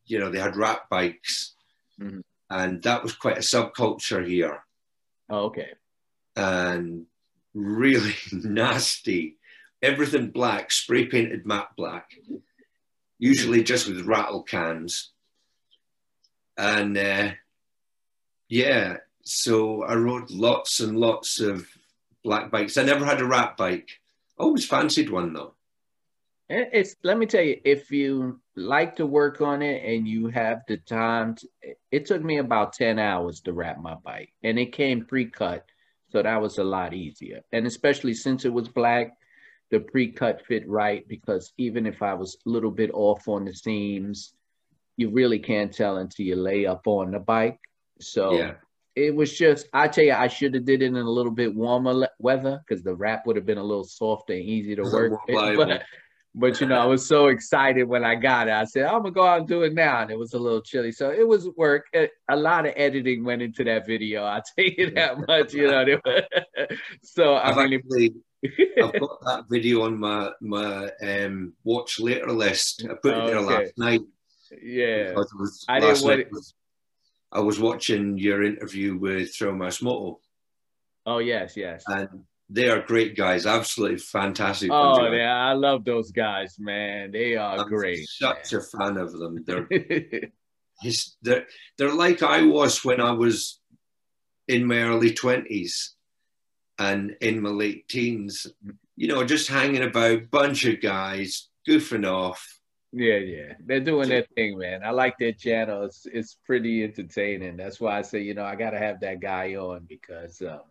you 0.06 0.20
know, 0.20 0.30
they 0.30 0.40
had 0.40 0.56
rat 0.56 0.82
bikes, 0.90 1.56
mm-hmm. 2.02 2.20
and 2.50 2.82
that 2.84 3.04
was 3.04 3.14
quite 3.14 3.38
a 3.38 3.42
subculture 3.42 4.26
here. 4.26 4.64
Oh, 5.30 5.46
okay. 5.46 5.70
And 6.36 7.06
really 7.54 8.16
nasty, 8.32 9.38
everything 9.82 10.32
black, 10.32 10.72
spray 10.72 11.06
painted 11.06 11.46
matte 11.46 11.76
black, 11.78 12.12
usually 13.20 13.64
just 13.64 13.88
with 13.88 14.06
rattle 14.06 14.44
cans, 14.44 15.12
and 16.58 16.98
uh, 16.98 17.32
yeah, 18.50 18.98
so 19.24 19.84
I 19.84 19.96
rode 19.96 20.30
lots 20.30 20.80
and 20.80 20.98
lots 20.98 21.40
of 21.40 21.68
black 22.24 22.52
bikes. 22.52 22.78
I 22.78 22.84
never 22.84 23.06
had 23.06 23.22
a 23.22 23.26
rat 23.26 23.58
bike. 23.58 23.90
Always 24.38 24.66
fancied 24.66 25.10
one 25.10 25.34
though. 25.34 25.54
It's 26.52 26.96
let 27.04 27.18
me 27.18 27.26
tell 27.26 27.44
you, 27.44 27.62
if 27.64 27.92
you 27.92 28.40
like 28.56 28.96
to 28.98 29.06
work 29.06 29.40
on 29.42 29.62
it 29.62 29.84
and 29.86 30.08
you 30.08 30.28
have 30.28 30.64
the 30.68 30.78
time, 30.78 31.36
to, 31.36 31.48
it 31.92 32.06
took 32.06 32.24
me 32.24 32.40
about 32.40 32.74
10 32.74 33.00
hours 33.00 33.40
to 33.42 33.54
wrap 33.54 33.80
my 33.80 33.96
bike 33.96 34.34
and 34.44 34.60
it 34.60 34.74
came 34.74 35.06
pre-cut. 35.06 35.66
So 36.10 36.22
that 36.22 36.42
was 36.42 36.58
a 36.58 36.64
lot 36.64 36.94
easier. 36.94 37.42
And 37.54 37.66
especially 37.66 38.14
since 38.14 38.44
it 38.44 38.52
was 38.52 38.68
black, 38.68 39.14
the 39.70 39.80
pre-cut 39.80 40.46
fit 40.46 40.68
right 40.68 41.08
because 41.08 41.54
even 41.58 41.86
if 41.86 42.02
I 42.02 42.14
was 42.14 42.38
a 42.46 42.50
little 42.50 42.72
bit 42.72 42.92
off 42.94 43.30
on 43.30 43.46
the 43.46 43.54
seams, 43.54 44.34
you 44.98 45.10
really 45.10 45.40
can't 45.40 45.74
tell 45.74 45.98
until 45.98 46.26
you 46.26 46.36
lay 46.36 46.66
up 46.66 46.86
on 46.86 47.12
the 47.12 47.20
bike. 47.20 47.60
So 48.02 48.34
yeah. 48.34 48.54
it 48.96 49.16
was 49.16 49.32
just, 49.38 49.68
I 49.72 49.88
tell 49.88 50.04
you, 50.04 50.14
I 50.14 50.28
should 50.28 50.54
have 50.56 50.66
did 50.66 50.82
it 50.82 50.88
in 50.88 50.98
a 50.98 51.10
little 51.10 51.32
bit 51.32 51.56
warmer 51.56 52.10
weather 52.20 52.62
because 52.68 52.84
the 52.84 52.94
wrap 52.94 53.26
would 53.26 53.38
have 53.38 53.46
been 53.46 53.58
a 53.58 53.64
little 53.64 53.86
softer 53.86 54.34
and 54.34 54.44
easy 54.44 54.76
to 54.76 54.84
work. 54.84 55.14
but, 55.30 55.84
but 56.34 56.62
you 56.62 56.68
know, 56.68 56.80
I 56.80 56.86
was 56.86 57.06
so 57.06 57.28
excited 57.28 57.84
when 57.84 58.06
I 58.06 58.16
got 58.16 58.48
it. 58.48 58.52
I 58.52 58.64
said, 58.64 58.86
I'm 58.86 59.02
gonna 59.02 59.12
go 59.12 59.26
out 59.26 59.40
and 59.40 59.48
do 59.48 59.64
it 59.64 59.74
now, 59.74 60.02
and 60.02 60.12
it 60.12 60.18
was 60.18 60.34
a 60.34 60.40
little 60.40 60.62
chilly, 60.62 60.92
so 60.92 61.12
it 61.12 61.28
was 61.28 61.50
work. 61.58 61.88
A 61.94 62.36
lot 62.36 62.66
of 62.66 62.74
editing 62.78 63.24
went 63.24 63.42
into 63.42 63.64
that 63.66 63.86
video. 63.86 64.24
I'll 64.24 64.42
tell 64.58 64.66
you 64.66 64.92
that 64.92 65.28
much. 65.28 65.54
You 65.54 65.68
know, 65.68 65.86
so 67.04 67.34
I 67.34 67.50
I've 67.50 67.70
mean, 67.70 67.80
actually, 67.80 68.14
I've 68.82 68.94
got 69.00 69.26
that 69.26 69.46
video 69.50 69.84
on 69.84 70.00
my 70.00 70.32
my 70.40 70.90
um, 71.02 71.54
watch 71.64 72.00
later 72.00 72.32
list. 72.32 72.86
I 72.90 72.94
put 72.94 73.18
it 73.18 73.26
there 73.26 73.42
last 73.42 73.78
night. 73.78 74.02
Yeah, 74.62 75.14
I 75.68 75.80
didn't 75.80 76.04
want. 76.04 76.20
It, 76.22 76.28
I 77.34 77.40
was 77.40 77.60
watching 77.60 78.18
your 78.18 78.44
interview 78.44 78.98
with 78.98 79.36
Thrill 79.36 79.54
Moto. 79.54 80.20
Oh 81.06 81.20
yes, 81.20 81.58
yes. 81.58 81.84
And 81.88 82.24
they 82.52 82.70
are 82.70 82.82
great 82.82 83.16
guys, 83.16 83.46
absolutely 83.46 83.98
fantastic. 83.98 84.70
Oh 84.72 85.12
yeah, 85.12 85.36
I 85.36 85.54
love 85.54 85.86
those 85.86 86.12
guys, 86.12 86.58
man. 86.60 87.12
They 87.12 87.36
are 87.36 87.60
I'm 87.60 87.68
great. 87.68 88.08
Such 88.08 88.54
man. 88.54 88.62
a 88.62 88.78
fan 88.78 88.98
of 88.98 89.18
them. 89.18 89.44
They're, 89.46 89.68
they're 91.22 91.46
they're 91.78 91.94
like 91.94 92.24
I 92.24 92.44
was 92.44 92.84
when 92.84 93.00
I 93.00 93.12
was 93.12 93.60
in 94.48 94.66
my 94.66 94.80
early 94.80 95.14
twenties 95.14 95.96
and 96.78 97.16
in 97.22 97.42
my 97.42 97.50
late 97.50 97.88
teens. 97.88 98.48
You 98.98 99.08
know, 99.08 99.24
just 99.24 99.48
hanging 99.48 99.84
about, 99.84 100.30
bunch 100.30 100.66
of 100.66 100.82
guys 100.82 101.50
goofing 101.68 102.06
off 102.06 102.46
yeah, 102.94 103.18
yeah, 103.18 103.54
they're 103.66 103.80
doing 103.80 104.10
their 104.10 104.26
thing, 104.36 104.58
man. 104.58 104.84
I 104.84 104.90
like 104.92 105.18
their 105.18 105.32
channel. 105.32 105.84
It's 105.84 106.06
it's 106.12 106.38
pretty 106.46 106.84
entertaining. 106.84 107.56
That's 107.56 107.80
why 107.80 107.98
I 107.98 108.02
say, 108.02 108.22
you 108.22 108.34
know, 108.34 108.44
I 108.44 108.56
got 108.56 108.72
to 108.72 108.80
have 108.80 109.00
that 109.00 109.22
guy 109.22 109.56
on 109.56 109.86
because, 109.88 110.42
um, 110.42 110.62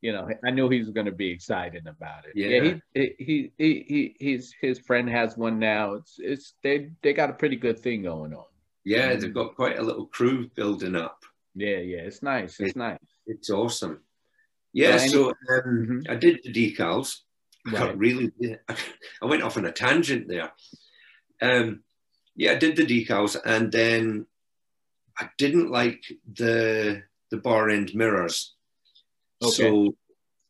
you 0.00 0.12
know, 0.12 0.28
I 0.44 0.50
knew 0.50 0.68
he 0.68 0.78
was 0.78 0.90
going 0.90 1.06
to 1.06 1.12
be 1.12 1.30
excited 1.30 1.86
about 1.86 2.24
it. 2.24 2.32
Yeah, 2.34 2.48
yeah 2.48 2.74
he, 2.94 3.14
he 3.18 3.52
he 3.58 3.84
he 3.88 4.16
he's 4.18 4.54
his 4.60 4.78
friend 4.78 5.08
has 5.08 5.36
one 5.36 5.58
now. 5.58 5.94
It's 5.94 6.16
it's 6.18 6.54
they 6.62 6.90
they 7.02 7.12
got 7.12 7.30
a 7.30 7.34
pretty 7.34 7.56
good 7.56 7.78
thing 7.78 8.02
going 8.02 8.32
on. 8.32 8.44
Yeah, 8.84 9.14
they've 9.16 9.34
got 9.34 9.56
quite 9.56 9.78
a 9.78 9.82
little 9.82 10.06
crew 10.06 10.48
building 10.54 10.94
up. 10.94 11.24
Yeah, 11.54 11.78
yeah, 11.78 11.98
it's 11.98 12.22
nice. 12.22 12.60
It's 12.60 12.70
it, 12.70 12.76
nice. 12.76 12.98
It's 13.26 13.50
awesome. 13.50 14.00
Yeah, 14.72 14.98
so, 14.98 15.08
so 15.08 15.28
um, 15.28 15.34
mm-hmm. 15.66 16.00
I 16.10 16.14
did 16.14 16.40
the 16.44 16.52
decals. 16.52 17.16
Right. 17.66 17.98
really, 17.98 18.30
I 18.68 19.26
went 19.26 19.42
off 19.42 19.56
on 19.56 19.66
a 19.66 19.72
tangent 19.72 20.28
there. 20.28 20.52
Um, 21.42 21.82
yeah, 22.36 22.52
I 22.52 22.54
did 22.54 22.76
the 22.76 22.86
decals, 22.86 23.36
and 23.44 23.72
then 23.72 24.26
I 25.18 25.28
didn't 25.36 25.70
like 25.70 26.04
the 26.32 27.02
the 27.30 27.36
bar 27.36 27.68
end 27.68 27.94
mirrors, 27.94 28.54
okay. 29.42 29.52
so 29.54 29.94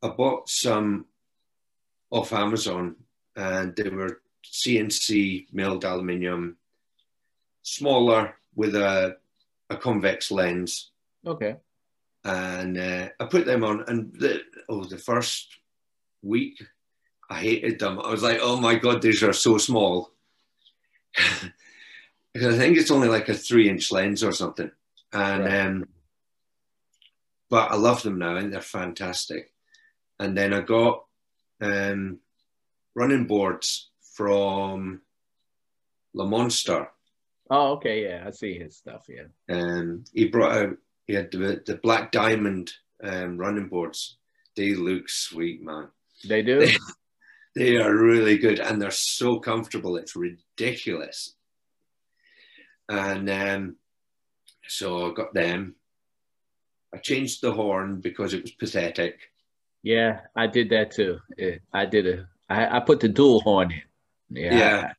I 0.02 0.08
bought 0.08 0.48
some 0.48 1.06
off 2.10 2.32
Amazon, 2.32 2.96
and 3.36 3.74
they 3.76 3.88
were 3.88 4.22
CNC 4.44 5.46
milled 5.52 5.84
aluminium, 5.84 6.56
smaller 7.62 8.34
with 8.54 8.74
a 8.74 9.16
a 9.70 9.76
convex 9.76 10.30
lens. 10.30 10.90
Okay. 11.26 11.56
And 12.24 12.78
uh, 12.78 13.08
I 13.20 13.24
put 13.26 13.46
them 13.46 13.64
on, 13.64 13.84
and 13.86 14.12
the, 14.14 14.42
oh, 14.68 14.84
the 14.84 14.98
first 14.98 15.48
week 16.22 16.62
I 17.30 17.40
hated 17.40 17.78
them. 17.78 18.00
I 18.00 18.10
was 18.10 18.22
like, 18.22 18.38
oh 18.40 18.58
my 18.60 18.74
God, 18.74 19.02
these 19.02 19.22
are 19.22 19.32
so 19.32 19.58
small. 19.58 20.12
because 22.32 22.54
I 22.54 22.58
think 22.58 22.76
it's 22.76 22.90
only 22.90 23.08
like 23.08 23.28
a 23.28 23.34
three 23.34 23.68
inch 23.68 23.92
lens 23.92 24.22
or 24.24 24.32
something. 24.32 24.70
And, 25.12 25.44
right. 25.44 25.60
um, 25.66 25.88
but 27.50 27.70
I 27.70 27.76
love 27.76 28.02
them 28.02 28.18
now 28.18 28.36
and 28.36 28.52
they're 28.52 28.60
fantastic. 28.60 29.52
And 30.18 30.36
then 30.36 30.52
I 30.52 30.60
got 30.60 31.04
um, 31.60 32.18
running 32.94 33.26
boards 33.26 33.90
from 34.14 35.00
Lamonster. 36.14 36.88
Oh, 37.50 37.72
okay. 37.72 38.04
Yeah, 38.04 38.24
I 38.26 38.30
see 38.30 38.58
his 38.58 38.76
stuff. 38.76 39.06
Yeah. 39.08 39.28
Um, 39.48 40.04
he 40.12 40.26
brought 40.26 40.56
out, 40.56 40.76
he 41.06 41.14
had 41.14 41.30
the, 41.30 41.62
the 41.64 41.76
Black 41.76 42.12
Diamond 42.12 42.72
um, 43.02 43.38
running 43.38 43.68
boards. 43.68 44.18
They 44.56 44.74
look 44.74 45.08
sweet, 45.08 45.62
man. 45.62 45.88
They 46.26 46.42
do? 46.42 46.68
They 47.58 47.76
are 47.76 47.92
really 47.92 48.38
good 48.38 48.60
and 48.60 48.80
they're 48.80 48.92
so 48.92 49.40
comfortable. 49.40 49.96
It's 49.96 50.14
ridiculous. 50.14 51.34
And 52.88 53.28
um, 53.28 53.76
so 54.68 55.10
I 55.10 55.14
got 55.14 55.34
them. 55.34 55.74
I 56.94 56.98
changed 56.98 57.42
the 57.42 57.52
horn 57.52 58.00
because 58.00 58.34
it 58.34 58.42
was 58.42 58.52
pathetic. 58.52 59.18
Yeah, 59.82 60.20
I 60.34 60.46
did 60.46 60.70
that 60.70 60.90
too. 60.90 61.18
I 61.72 61.86
did 61.86 62.06
a. 62.06 62.28
I, 62.48 62.78
I 62.78 62.80
put 62.80 63.00
the 63.00 63.08
dual 63.08 63.40
horn 63.40 63.72
in. 63.72 63.82
Yeah. 64.30 64.54
yeah. 64.54 64.92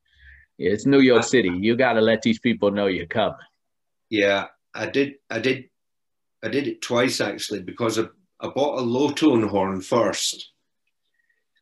it's 0.58 0.86
New 0.86 1.02
York 1.02 1.24
City. 1.24 1.50
You 1.50 1.76
got 1.76 1.94
to 1.94 2.02
let 2.02 2.22
these 2.22 2.40
people 2.40 2.72
know 2.72 2.88
you're 2.88 3.06
coming. 3.06 3.38
Yeah, 4.10 4.48
I 4.74 4.88
did. 4.88 5.16
I 5.30 5.40
did. 5.40 5.70
I 6.44 6.48
did 6.48 6.68
it 6.68 6.82
twice 6.82 7.20
actually 7.20 7.62
because 7.62 8.00
I, 8.00 8.04
I 8.40 8.48
bought 8.48 8.80
a 8.80 8.82
low 8.82 9.12
tone 9.12 9.48
horn 9.48 9.82
first 9.82 10.52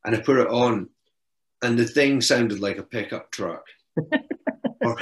and 0.07 0.15
I 0.15 0.21
put 0.21 0.37
it 0.37 0.47
on, 0.47 0.89
and 1.61 1.77
the 1.77 1.85
thing 1.85 2.21
sounded 2.21 2.61
like 2.61 2.77
a 2.77 2.83
pickup 2.83 3.29
truck 3.29 3.63
or, 4.81 4.97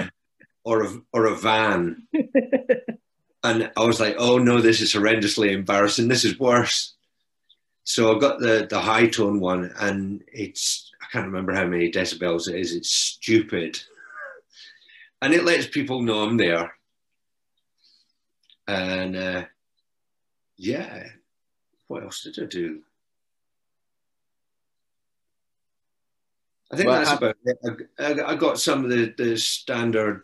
or, 0.63 0.83
a, 0.83 0.89
or 1.13 1.25
a 1.27 1.35
van. 1.35 2.07
and 3.45 3.71
I 3.77 3.83
was 3.83 3.99
like, 3.99 4.15
oh 4.17 4.37
no, 4.37 4.59
this 4.59 4.81
is 4.81 4.93
horrendously 4.93 5.51
embarrassing. 5.51 6.07
This 6.07 6.25
is 6.25 6.39
worse. 6.39 6.93
So 7.83 8.15
I 8.15 8.19
got 8.19 8.39
the, 8.39 8.67
the 8.67 8.79
high 8.79 9.07
tone 9.07 9.39
one, 9.39 9.71
and 9.79 10.23
it's, 10.27 10.91
I 11.01 11.05
can't 11.11 11.27
remember 11.27 11.53
how 11.53 11.67
many 11.67 11.91
decibels 11.91 12.49
it 12.49 12.55
is. 12.55 12.73
It's 12.73 12.89
stupid. 12.89 13.79
And 15.21 15.33
it 15.33 15.43
lets 15.43 15.67
people 15.67 16.01
know 16.01 16.23
I'm 16.23 16.37
there. 16.37 16.73
And 18.67 19.15
uh, 19.15 19.45
yeah, 20.57 21.03
what 21.87 22.03
else 22.03 22.23
did 22.23 22.41
I 22.41 22.47
do? 22.47 22.81
I 26.71 26.77
think 26.77 26.89
well, 26.89 26.97
that's 26.97 27.11
I, 27.11 27.15
about 27.15 27.35
it. 27.45 27.89
I, 27.99 28.31
I, 28.31 28.35
got 28.35 28.59
some 28.59 28.83
of 28.83 28.89
the, 28.89 29.13
the 29.15 29.37
standard 29.37 30.23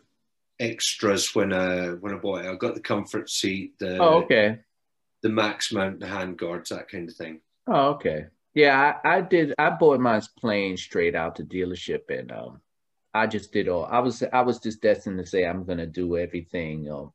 extras 0.61 1.35
when 1.35 1.51
I 1.51 1.89
when 1.89 2.13
I 2.13 2.17
bought 2.17 2.45
it. 2.45 2.49
I 2.49 2.55
got 2.55 2.75
the 2.75 2.81
comfort 2.81 3.29
seat, 3.29 3.73
the 3.79 3.97
oh 3.97 4.23
okay, 4.23 4.59
the 5.23 5.29
max 5.29 5.73
mount, 5.73 5.99
the 5.99 6.07
hand 6.07 6.37
guards, 6.37 6.69
that 6.69 6.89
kind 6.89 7.09
of 7.09 7.15
thing. 7.15 7.41
Oh 7.67 7.89
okay, 7.95 8.25
yeah, 8.53 8.93
I, 9.03 9.17
I 9.17 9.21
did. 9.21 9.53
I 9.57 9.71
bought 9.71 9.99
mine 9.99 10.21
plain 10.39 10.77
straight 10.77 11.15
out 11.15 11.35
to 11.37 11.43
dealership, 11.43 12.09
and 12.09 12.31
um, 12.31 12.61
I 13.13 13.27
just 13.27 13.51
did 13.51 13.67
all. 13.67 13.85
I 13.85 13.99
was 13.99 14.23
I 14.31 14.41
was 14.41 14.59
just 14.59 14.81
destined 14.81 15.17
to 15.19 15.25
say 15.25 15.45
I'm 15.45 15.65
gonna 15.65 15.87
do 15.87 16.17
everything 16.17 16.89
um, 16.89 17.11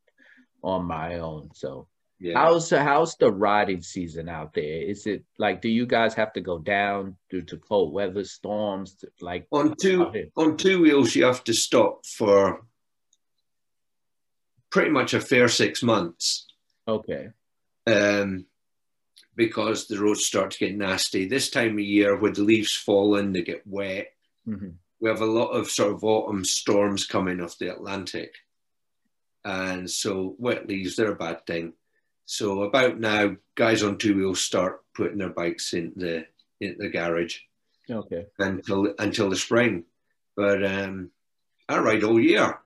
on 0.62 0.84
my 0.84 1.18
own. 1.18 1.50
So 1.54 1.88
Yeah. 2.18 2.34
How's 2.34 2.70
how's 2.70 3.16
the 3.16 3.30
riding 3.30 3.82
season 3.82 4.28
out 4.28 4.54
there? 4.54 4.82
Is 4.82 5.06
it 5.06 5.24
like 5.38 5.60
do 5.60 5.68
you 5.68 5.86
guys 5.86 6.14
have 6.14 6.32
to 6.32 6.40
go 6.40 6.58
down 6.58 7.16
due 7.30 7.42
to 7.42 7.58
cold 7.58 7.92
weather 7.92 8.24
storms? 8.24 9.04
Like 9.20 9.46
on 9.50 9.74
two 9.80 10.10
on 10.36 10.56
two 10.56 10.80
wheels, 10.80 11.14
you 11.14 11.24
have 11.24 11.44
to 11.44 11.52
stop 11.52 12.06
for 12.06 12.64
pretty 14.70 14.90
much 14.90 15.14
a 15.14 15.20
fair 15.20 15.48
six 15.48 15.82
months 15.82 16.46
okay, 16.88 17.28
um, 17.86 18.46
because 19.34 19.86
the 19.86 19.98
roads 19.98 20.24
start 20.24 20.50
to 20.52 20.58
get 20.58 20.76
nasty. 20.76 21.26
This 21.26 21.50
time 21.50 21.72
of 21.74 21.80
year, 21.80 22.16
when 22.16 22.32
the 22.32 22.42
leaves 22.42 22.74
fall 22.74 23.16
in, 23.16 23.32
they 23.32 23.42
get 23.42 23.66
wet. 23.66 24.12
Mhm. 24.48 24.74
We 25.00 25.10
have 25.10 25.20
a 25.20 25.26
lot 25.26 25.48
of 25.50 25.70
sort 25.70 25.92
of 25.92 26.02
autumn 26.04 26.44
storms 26.44 27.06
coming 27.06 27.40
off 27.40 27.58
the 27.58 27.72
Atlantic, 27.72 28.34
and 29.44 29.90
so 29.90 30.34
wet 30.38 30.66
leaves 30.68 30.96
they're 30.96 31.12
a 31.12 31.16
bad 31.16 31.46
thing. 31.46 31.74
So 32.24 32.62
about 32.62 32.98
now, 32.98 33.36
guys 33.54 33.82
on 33.82 33.98
two 33.98 34.16
wheels 34.16 34.40
start 34.40 34.82
putting 34.94 35.18
their 35.18 35.28
bikes 35.30 35.74
in 35.74 35.92
the 35.96 36.26
in 36.60 36.76
the 36.78 36.88
garage. 36.88 37.38
okay, 37.90 38.26
until 38.38 38.94
until 38.98 39.30
the 39.30 39.36
spring. 39.36 39.84
But 40.34 40.64
um, 40.64 41.10
I 41.68 41.78
ride 41.78 42.02
all 42.04 42.20
year. 42.20 42.58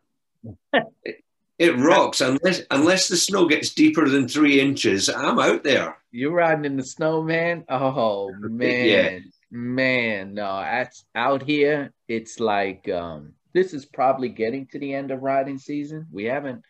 it, 1.04 1.24
it 1.60 1.76
rocks 1.78 2.20
unless 2.22 2.62
unless 2.70 3.06
the 3.08 3.16
snow 3.16 3.46
gets 3.46 3.74
deeper 3.74 4.08
than 4.08 4.26
three 4.26 4.58
inches. 4.60 5.08
I'm 5.08 5.38
out 5.38 5.62
there. 5.62 5.96
You're 6.10 6.32
riding 6.32 6.64
in 6.64 6.76
the 6.76 6.82
snow, 6.82 7.22
man? 7.22 7.64
Oh 7.68 8.32
man, 8.40 8.86
Yeah. 8.88 9.18
man, 9.52 10.34
no, 10.34 10.60
that's 10.60 11.04
out 11.14 11.42
here. 11.42 11.92
It's 12.08 12.40
like 12.40 12.88
um, 12.88 13.34
this 13.52 13.74
is 13.74 13.84
probably 13.86 14.30
getting 14.30 14.66
to 14.68 14.78
the 14.78 14.94
end 14.94 15.10
of 15.10 15.20
riding 15.22 15.58
season. 15.58 16.06
We 16.10 16.24
haven't. 16.24 16.62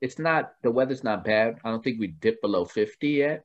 It's 0.00 0.18
not 0.18 0.52
the 0.62 0.70
weather's 0.70 1.02
not 1.02 1.24
bad. 1.24 1.56
I 1.64 1.70
don't 1.70 1.82
think 1.82 1.98
we 1.98 2.08
dipped 2.08 2.42
below 2.42 2.64
fifty 2.66 3.08
yet. 3.24 3.44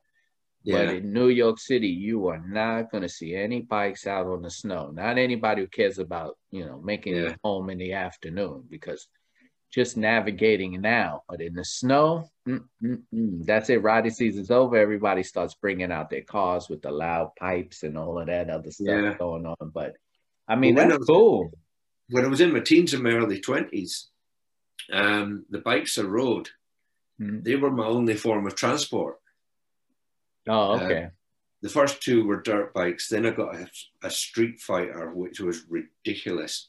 Yeah. 0.63 0.85
But 0.85 0.95
in 0.95 1.13
New 1.13 1.29
York 1.29 1.57
City, 1.57 1.88
you 1.88 2.27
are 2.27 2.43
not 2.45 2.91
going 2.91 3.03
to 3.03 3.07
see 3.09 3.33
any 3.33 3.62
bikes 3.62 4.05
out 4.05 4.27
on 4.27 4.41
the 4.41 4.51
snow. 4.51 4.91
Not 4.93 5.17
anybody 5.17 5.62
who 5.62 5.67
cares 5.67 5.99
about, 5.99 6.38
you 6.51 6.65
know, 6.65 6.81
making 6.81 7.15
Yeah. 7.15 7.29
it 7.29 7.38
home 7.45 7.69
in 7.69 7.77
the 7.77 7.93
afternoon 7.93 8.65
because 8.69 9.07
just 9.71 9.97
navigating 9.97 10.79
now. 10.82 11.23
But 11.29 11.41
in 11.41 11.53
the 11.53 11.63
snow, 11.65 12.29
mm, 12.47 12.63
mm, 12.84 13.01
mm, 13.13 13.45
that's 13.45 13.69
it. 13.69 13.84
Riding 13.84 14.12
season's 14.12 14.51
over. 14.51 14.75
Everybody 14.77 15.23
starts 15.23 15.53
bringing 15.55 15.91
out 15.91 16.10
their 16.10 16.23
cars 16.23 16.69
with 16.69 16.82
the 16.82 16.91
loud 16.91 17.32
pipes 17.38 17.84
and 17.84 17.97
all 17.97 18.19
of 18.19 18.27
that 18.27 18.49
other 18.49 18.71
stuff 18.71 18.88
Yeah. 18.88 19.15
going 19.17 19.45
on. 19.45 19.69
But 19.73 19.95
I 20.47 20.55
mean, 20.55 20.75
Well, 20.75 20.86
when 20.86 20.89
that's 20.89 20.97
I 20.97 20.99
was- 20.99 21.08
cool. 21.08 21.53
when 22.10 22.25
I 22.25 22.27
was 22.27 22.41
in 22.41 22.51
my 22.53 22.62
teens 22.62 22.93
and 22.93 23.03
my 23.03 23.12
early 23.12 23.39
twenties, 23.39 24.10
um, 24.91 25.45
the 25.49 25.60
bikes 25.60 25.97
I 25.99 26.01
rode, 26.03 26.49
Mhm. 27.19 27.43
they 27.43 27.55
were 27.55 27.69
my 27.71 27.86
only 27.86 28.15
form 28.15 28.47
of 28.47 28.55
transport. 28.55 29.17
Oh, 30.47 30.71
Uh, 30.71 30.84
okay. 30.84 31.10
The 31.62 31.69
first 31.69 32.01
two 32.01 32.25
were 32.25 32.41
dirt 32.41 32.73
bikes. 32.73 33.10
Then 33.10 33.25
I 33.25 33.32
got 33.32 33.53
a, 33.55 33.69
a 34.01 34.10
Street 34.10 34.60
Fighter, 34.62 35.13
which 35.13 35.39
was 35.41 35.65
ridiculous. 35.69 36.67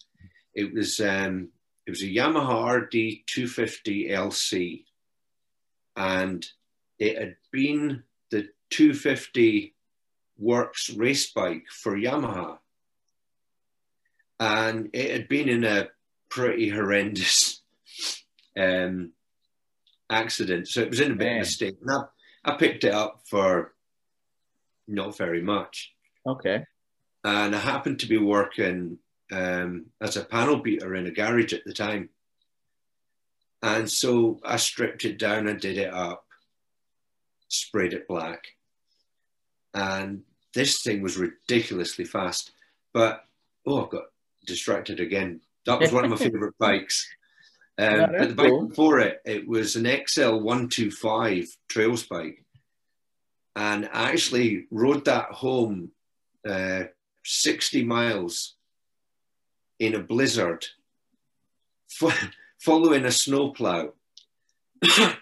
It 0.52 0.74
was 0.74 0.98
um, 1.00 1.52
it 1.86 1.90
was 1.90 2.02
a 2.02 2.06
Yamaha 2.06 2.82
RD 2.82 3.26
250 3.26 4.08
LC, 4.08 4.84
and 5.96 6.46
it 6.98 7.18
had 7.18 7.36
been 7.50 8.04
the 8.30 8.48
250 8.70 9.74
works 10.38 10.90
race 10.90 11.32
bike 11.32 11.66
for 11.70 11.96
Yamaha, 11.96 12.58
and 14.38 14.90
it 14.92 15.10
had 15.10 15.28
been 15.28 15.48
in 15.48 15.64
a 15.64 15.88
pretty 16.28 16.68
horrendous 16.68 17.62
um, 18.56 19.12
accident. 20.10 20.68
So 20.68 20.82
it 20.82 20.90
was 20.90 21.00
in 21.00 21.12
a 21.12 21.16
bit 21.16 21.36
of 21.36 21.42
a 21.42 21.44
state. 21.44 21.76
And 21.80 21.90
I, 21.90 22.52
I 22.52 22.56
picked 22.56 22.84
it 22.84 22.94
up 22.94 23.22
for 23.28 23.74
not 24.88 25.16
very 25.16 25.42
much. 25.42 25.92
Okay. 26.26 26.64
And 27.24 27.54
I 27.54 27.58
happened 27.58 28.00
to 28.00 28.08
be 28.08 28.18
working 28.18 28.98
um, 29.30 29.86
as 30.00 30.16
a 30.16 30.24
panel 30.24 30.56
beater 30.56 30.94
in 30.94 31.06
a 31.06 31.10
garage 31.10 31.52
at 31.52 31.64
the 31.64 31.72
time. 31.72 32.10
And 33.62 33.90
so 33.90 34.40
I 34.44 34.56
stripped 34.56 35.04
it 35.04 35.18
down 35.18 35.46
and 35.46 35.60
did 35.60 35.76
it 35.76 35.92
up, 35.92 36.24
sprayed 37.48 37.92
it 37.92 38.08
black. 38.08 38.44
And 39.74 40.22
this 40.54 40.82
thing 40.82 41.02
was 41.02 41.18
ridiculously 41.18 42.04
fast. 42.04 42.52
But, 42.92 43.24
oh, 43.66 43.84
I've 43.84 43.90
got 43.90 44.04
distracted 44.46 45.00
again. 45.00 45.40
That 45.66 45.80
was 45.80 45.92
one 45.92 46.04
of 46.04 46.10
my 46.10 46.16
favorite 46.24 46.58
bikes. 46.58 47.08
Um, 47.78 48.10
but 48.18 48.28
the 48.28 48.34
bike 48.34 48.48
cool. 48.48 48.66
before 48.66 48.98
it, 49.00 49.20
it 49.24 49.46
was 49.46 49.76
an 49.76 49.84
XL125 49.84 51.48
trails 51.68 52.02
bike. 52.04 52.44
And 53.56 53.88
I 53.92 54.10
actually 54.10 54.66
rode 54.70 55.04
that 55.04 55.26
home 55.32 55.90
uh, 56.48 56.84
60 57.24 57.84
miles 57.84 58.56
in 59.80 59.94
a 59.96 59.98
blizzard, 60.00 60.64
fo- 61.88 62.12
following 62.60 63.04
a 63.06 63.10
snowplow. 63.10 63.92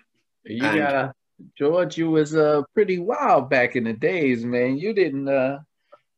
You 0.44 0.64
And- 0.64 1.12
George. 1.59 1.99
You 1.99 2.11
was 2.11 2.35
uh 2.35 2.62
pretty 2.75 2.99
wild 2.99 3.51
back 3.51 3.77
in 3.77 3.85
the 3.85 3.92
days, 3.92 4.44
man. 4.44 4.79
You 4.79 4.92
didn't. 4.94 5.29
uh 5.29 5.59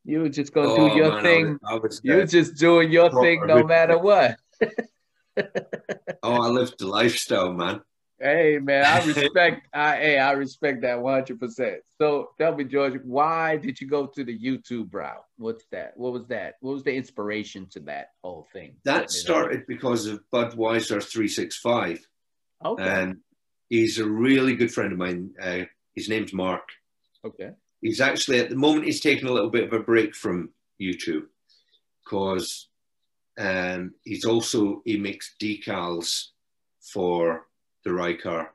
You 0.05 0.21
were 0.21 0.29
just 0.29 0.53
gonna 0.53 0.69
Oh, 0.71 0.89
do 0.89 0.95
your 0.95 1.09
man, 1.11 1.19
I 1.19 1.21
thing. 1.21 1.45
was- 1.51 1.59
I 1.67 1.73
was, 1.75 2.01
You 2.03 2.15
were 2.15 2.25
just 2.25 2.55
doing 2.55 2.91
your 2.91 3.09
thing 3.21 3.45
no 3.45 3.63
matter 3.63 3.97
what. 3.97 4.37
oh, 6.23 6.41
I 6.41 6.47
lived 6.47 6.79
the 6.79 6.87
lifestyle, 6.87 7.51
man. 7.51 7.81
Hey 8.21 8.59
man, 8.61 8.85
I 8.85 9.03
respect. 9.05 9.67
I 9.73 9.95
hey, 9.95 10.17
I 10.19 10.31
respect 10.33 10.81
that 10.81 11.01
one 11.01 11.15
hundred 11.15 11.39
percent. 11.39 11.81
So 11.97 12.29
tell 12.37 12.55
me, 12.55 12.65
George, 12.65 12.99
why 13.03 13.57
did 13.57 13.81
you 13.81 13.87
go 13.87 14.05
to 14.05 14.23
the 14.23 14.37
YouTube 14.37 14.93
route? 14.93 15.25
What's 15.37 15.65
that? 15.71 15.93
What 15.97 16.13
was 16.13 16.27
that? 16.27 16.55
What 16.61 16.73
was 16.73 16.83
the 16.83 16.93
inspiration 16.93 17.65
to 17.71 17.79
that 17.81 18.11
whole 18.23 18.47
thing? 18.53 18.75
That 18.83 19.09
started 19.09 19.65
because 19.67 20.05
of 20.05 20.21
Budweiser 20.31 21.03
365. 21.03 22.07
Okay. 22.63 22.83
And 22.83 23.17
he's 23.69 23.97
a 23.97 24.07
really 24.07 24.55
good 24.55 24.71
friend 24.71 24.91
of 24.91 24.99
mine. 24.99 25.31
Uh, 25.41 25.61
his 25.95 26.09
name's 26.09 26.33
Mark. 26.33 26.69
okay. 27.25 27.51
He's 27.81 27.99
actually, 27.99 28.39
at 28.39 28.51
the 28.51 28.55
moment, 28.55 28.85
he's 28.85 29.01
taking 29.01 29.27
a 29.27 29.31
little 29.31 29.49
bit 29.49 29.63
of 29.63 29.73
a 29.73 29.79
break 29.79 30.13
from 30.13 30.51
YouTube 30.79 31.25
because 32.03 32.67
um, 33.39 33.95
he's 34.03 34.23
also, 34.23 34.83
he 34.85 34.99
makes 34.99 35.33
decals 35.41 36.27
for 36.79 37.47
the 37.83 37.93
Ryker. 37.93 38.51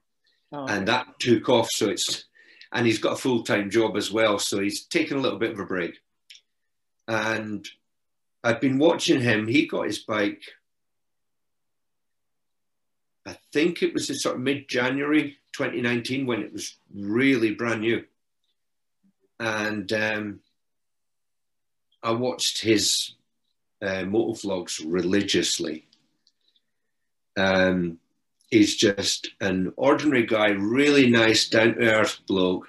Oh, 0.52 0.66
and 0.66 0.86
that 0.88 1.06
took 1.18 1.48
off. 1.48 1.70
So 1.70 1.88
it's, 1.88 2.24
and 2.72 2.86
he's 2.86 2.98
got 2.98 3.14
a 3.14 3.20
full 3.20 3.42
time 3.42 3.70
job 3.70 3.96
as 3.96 4.10
well. 4.10 4.38
So 4.38 4.60
he's 4.60 4.84
taken 4.84 5.16
a 5.16 5.20
little 5.20 5.38
bit 5.38 5.52
of 5.52 5.60
a 5.60 5.66
break. 5.66 5.98
And 7.08 7.66
I've 8.42 8.60
been 8.60 8.78
watching 8.78 9.20
him. 9.20 9.46
He 9.46 9.66
got 9.66 9.86
his 9.86 10.00
bike, 10.00 10.42
I 13.26 13.36
think 13.52 13.82
it 13.82 13.92
was 13.92 14.08
in 14.08 14.16
sort 14.16 14.36
of 14.36 14.42
mid 14.42 14.68
January 14.68 15.38
2019 15.52 16.26
when 16.26 16.42
it 16.42 16.52
was 16.52 16.76
really 16.94 17.54
brand 17.54 17.80
new. 17.80 18.04
And 19.40 19.92
um, 19.92 20.40
I 22.02 22.12
watched 22.12 22.62
his 22.62 23.14
uh, 23.82 24.04
motor 24.04 24.40
vlogs 24.40 24.80
religiously. 24.86 25.86
Um, 27.36 27.98
he's 28.50 28.76
just 28.76 29.28
an 29.40 29.72
ordinary 29.76 30.24
guy, 30.24 30.48
really 30.50 31.10
nice, 31.10 31.48
down 31.48 31.74
to 31.74 31.80
earth 31.80 32.20
bloke. 32.26 32.68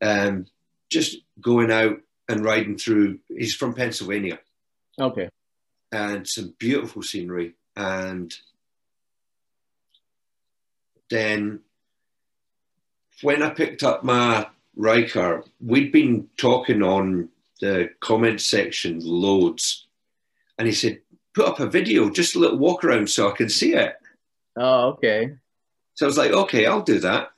Um, 0.00 0.46
just 0.90 1.18
going 1.40 1.70
out 1.70 2.00
and 2.28 2.44
riding 2.44 2.76
through. 2.76 3.20
He's 3.28 3.54
from 3.54 3.74
Pennsylvania, 3.74 4.38
okay. 5.00 5.28
and 5.90 6.28
some 6.28 6.54
beautiful 6.58 7.02
scenery. 7.02 7.54
And 7.76 8.32
then 11.10 11.60
when 13.22 13.42
I 13.42 13.50
picked 13.50 13.82
up 13.82 14.04
my 14.04 14.46
Ryker, 14.76 15.44
we'd 15.60 15.92
been 15.92 16.28
talking 16.36 16.82
on 16.82 17.28
the 17.60 17.90
comment 18.00 18.40
section 18.40 19.00
loads, 19.02 19.86
and 20.58 20.66
he 20.68 20.74
said, 20.74 21.00
"Put 21.32 21.48
up 21.48 21.60
a 21.60 21.66
video, 21.66 22.10
just 22.10 22.34
a 22.34 22.38
little 22.38 22.58
walk 22.58 22.84
around, 22.84 23.08
so 23.08 23.28
I 23.28 23.36
can 23.36 23.48
see 23.48 23.74
it." 23.74 23.96
Oh, 24.56 24.90
okay. 24.90 25.32
So 25.94 26.06
I 26.06 26.08
was 26.08 26.18
like, 26.18 26.32
okay, 26.32 26.66
I'll 26.66 26.82
do 26.82 27.00
that. 27.00 27.28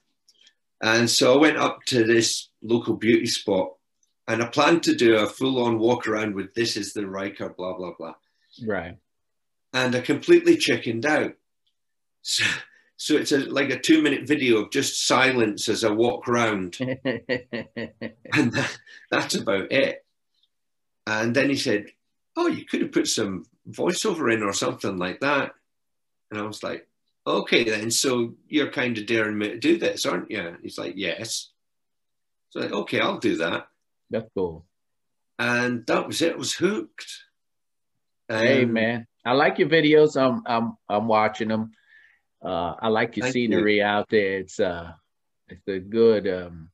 And 0.82 1.08
so 1.08 1.34
I 1.34 1.38
went 1.38 1.56
up 1.56 1.84
to 1.86 2.04
this 2.04 2.48
local 2.62 2.94
beauty 2.94 3.26
spot 3.26 3.72
and 4.28 4.42
I 4.42 4.46
planned 4.46 4.82
to 4.84 4.94
do 4.94 5.16
a 5.16 5.26
full 5.26 5.62
on 5.62 5.78
walk 5.78 6.06
around 6.06 6.34
with 6.34 6.54
this 6.54 6.76
is 6.76 6.92
the 6.92 7.06
Ryker, 7.06 7.50
blah, 7.50 7.76
blah, 7.76 7.92
blah. 7.96 8.14
Right. 8.66 8.98
And 9.72 9.94
I 9.94 10.00
completely 10.00 10.56
chickened 10.56 11.06
out. 11.06 11.34
So, 12.22 12.44
so 12.96 13.14
it's 13.14 13.32
a, 13.32 13.38
like 13.38 13.70
a 13.70 13.78
two 13.78 14.02
minute 14.02 14.26
video 14.26 14.58
of 14.58 14.70
just 14.70 15.06
silence 15.06 15.68
as 15.68 15.84
I 15.84 15.90
walk 15.90 16.28
around. 16.28 16.76
And 18.32 18.52
that, 18.52 18.78
that's 19.10 19.34
about 19.34 19.70
it. 19.72 20.04
And 21.06 21.34
then 21.34 21.48
he 21.48 21.56
said, 21.56 21.86
oh, 22.36 22.48
you 22.48 22.64
could 22.64 22.82
have 22.82 22.92
put 22.92 23.08
some 23.08 23.46
voiceover 23.70 24.32
in 24.32 24.42
or 24.42 24.52
something 24.52 24.98
like 24.98 25.20
that. 25.20 25.52
And 26.30 26.40
I 26.40 26.42
was 26.42 26.62
like, 26.62 26.86
okay 27.26 27.64
then, 27.64 27.90
so 27.90 28.34
you're 28.48 28.70
kind 28.70 28.96
of 28.98 29.06
daring 29.06 29.38
me 29.38 29.48
to 29.48 29.58
do 29.58 29.78
this, 29.78 30.06
aren't 30.06 30.30
you? 30.30 30.56
He's 30.62 30.78
like, 30.78 30.94
yes. 30.96 31.50
So 32.50 32.60
like, 32.60 32.72
okay, 32.72 33.00
I'll 33.00 33.18
do 33.18 33.36
that. 33.38 33.68
That's 34.10 34.30
cool. 34.34 34.64
And 35.38 35.84
that 35.86 36.06
was 36.06 36.22
it. 36.22 36.34
I 36.34 36.36
was 36.36 36.54
hooked. 36.54 37.06
hey 38.28 38.64
Um, 38.64 38.72
man, 38.72 39.06
I 39.24 39.32
like 39.32 39.58
your 39.58 39.68
videos. 39.68 40.16
I'm 40.20 40.42
I'm 40.46 40.76
I'm 40.88 41.08
watching 41.08 41.48
them. 41.48 41.72
Uh, 42.42 42.74
I 42.80 42.88
like 42.88 43.16
your 43.16 43.30
scenery 43.30 43.82
out 43.82 44.08
there. 44.08 44.38
It's 44.38 44.60
uh, 44.60 44.92
it's 45.48 45.66
a 45.68 45.78
good 45.78 46.26
um, 46.28 46.70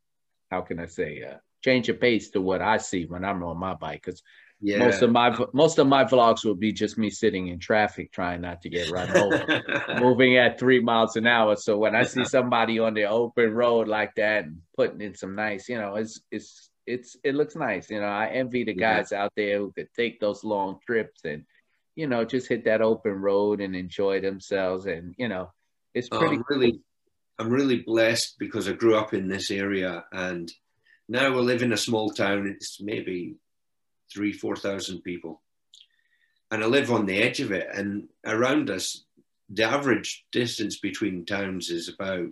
how 0.51 0.61
can 0.61 0.79
I 0.79 0.87
say 0.87 1.23
uh, 1.23 1.39
change 1.65 1.89
of 1.89 2.01
pace 2.01 2.31
to 2.31 2.41
what 2.41 2.61
I 2.61 2.77
see 2.77 3.07
when 3.07 3.25
I'm 3.25 3.43
on 3.43 3.57
my 3.57 3.75
bike. 3.75 4.03
Because 4.05 4.23
Yeah. 4.65 4.79
most 4.79 5.03
of 5.03 5.11
my 5.11 5.37
most 5.53 5.79
of 5.79 5.87
my 5.89 6.05
vlogs 6.05 6.45
will 6.45 6.55
be 6.55 6.73
just 6.73 6.97
me 6.97 7.11
sitting 7.11 7.49
in 7.49 7.59
traffic 7.59 8.13
trying 8.13 8.41
not 8.43 8.63
to 8.63 8.69
get 8.69 8.89
run 8.89 9.11
over. 9.17 9.45
moving 9.99 10.37
at 10.39 10.59
three 10.59 10.81
miles 10.81 11.17
an 11.17 11.27
hour. 11.27 11.57
So 11.57 11.77
when 11.77 11.97
I 11.97 12.05
see 12.05 12.25
somebody 12.25 12.79
on 12.79 12.95
the 12.95 13.05
open 13.05 13.53
road 13.53 13.89
like 13.89 14.15
that 14.17 14.45
and 14.45 14.63
putting 14.77 15.01
in 15.01 15.15
some 15.15 15.35
nice, 15.35 15.69
you 15.69 15.79
know, 15.79 15.97
it's 15.97 16.21
it's 16.31 16.71
it's 16.87 17.17
it 17.25 17.35
looks 17.35 17.57
nice. 17.57 17.91
You 17.91 18.01
know, 18.01 18.07
I 18.07 18.27
envy 18.29 18.65
the 18.65 18.75
Yeah. 18.75 18.97
guys 18.99 19.13
out 19.13 19.33
there 19.37 19.59
who 19.59 19.73
could 19.73 19.89
take 19.97 20.21
those 20.21 20.45
long 20.45 20.79
trips 20.87 21.25
and, 21.25 21.45
you 21.97 22.07
know, 22.07 22.25
just 22.25 22.49
hit 22.49 22.65
that 22.65 22.83
open 22.83 23.13
road 23.13 23.61
and 23.61 23.75
enjoy 23.77 24.21
themselves. 24.21 24.87
And 24.87 25.15
you 25.19 25.29
know, 25.29 25.51
it's 25.95 26.09
Oh, 26.13 26.19
pretty 26.19 26.37
I'm 26.37 26.45
really, 26.49 26.81
I'm 27.39 27.51
really 27.51 27.83
blessed 27.83 28.37
because 28.39 28.69
I 28.69 28.73
grew 28.73 28.97
up 28.97 29.13
in 29.13 29.29
this 29.29 29.51
area, 29.51 30.05
and 30.13 30.51
now 31.09 31.31
we 31.35 31.41
live 31.43 31.63
in 31.63 31.73
a 31.73 31.77
small 31.77 32.11
town. 32.11 32.47
It's 32.47 32.81
maybe 32.81 33.37
three, 34.13 34.33
four 34.33 34.57
thousand 34.57 35.03
people, 35.03 35.41
and 36.51 36.63
I 36.63 36.67
live 36.67 36.91
on 36.93 37.07
the 37.07 37.23
edge 37.23 37.41
of 37.41 37.53
it. 37.53 37.69
And 37.73 38.09
around 38.27 38.71
us, 38.71 39.05
the 39.49 39.65
average 39.65 40.25
distance 40.33 40.79
between 40.79 41.25
towns 41.25 41.71
is 41.71 41.89
about, 41.89 42.29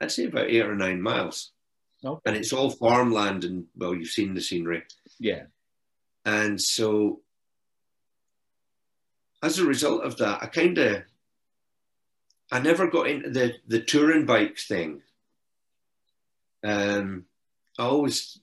I'd 0.00 0.12
say 0.12 0.24
about 0.26 0.48
eight 0.48 0.64
or 0.66 0.74
nine 0.74 1.00
miles, 1.02 1.52
okay. 2.04 2.20
and 2.26 2.36
it's 2.36 2.52
all 2.52 2.70
farmland. 2.70 3.44
And 3.44 3.66
well, 3.76 3.94
you've 3.94 4.08
seen 4.08 4.34
the 4.34 4.40
scenery, 4.40 4.82
Yeah. 5.18 5.44
and 6.24 6.60
so 6.60 7.20
as 9.42 9.58
a 9.58 9.64
result 9.64 10.02
of 10.02 10.16
that, 10.18 10.42
I 10.42 10.46
kind 10.46 10.78
of 10.78 11.02
I 12.50 12.60
never 12.60 12.86
got 12.88 13.08
into 13.08 13.30
the 13.30 13.54
the 13.66 13.80
touring 13.80 14.26
bike 14.26 14.58
thing. 14.58 15.02
Um, 16.64 17.26
I 17.78 17.84
always 17.84 18.40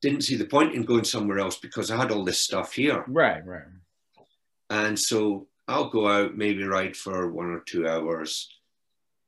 didn't 0.00 0.22
see 0.22 0.36
the 0.36 0.44
point 0.46 0.74
in 0.74 0.84
going 0.84 1.04
somewhere 1.04 1.38
else 1.38 1.56
because 1.58 1.90
I 1.90 1.96
had 1.96 2.10
all 2.10 2.24
this 2.24 2.40
stuff 2.40 2.72
here, 2.72 3.04
Right, 3.08 3.44
right. 3.46 3.62
and 4.70 4.98
so 4.98 5.46
I'll 5.66 5.90
go 5.90 6.08
out 6.08 6.36
maybe 6.36 6.64
ride 6.64 6.96
for 6.96 7.30
one 7.30 7.46
or 7.50 7.60
two 7.60 7.86
hours. 7.88 8.48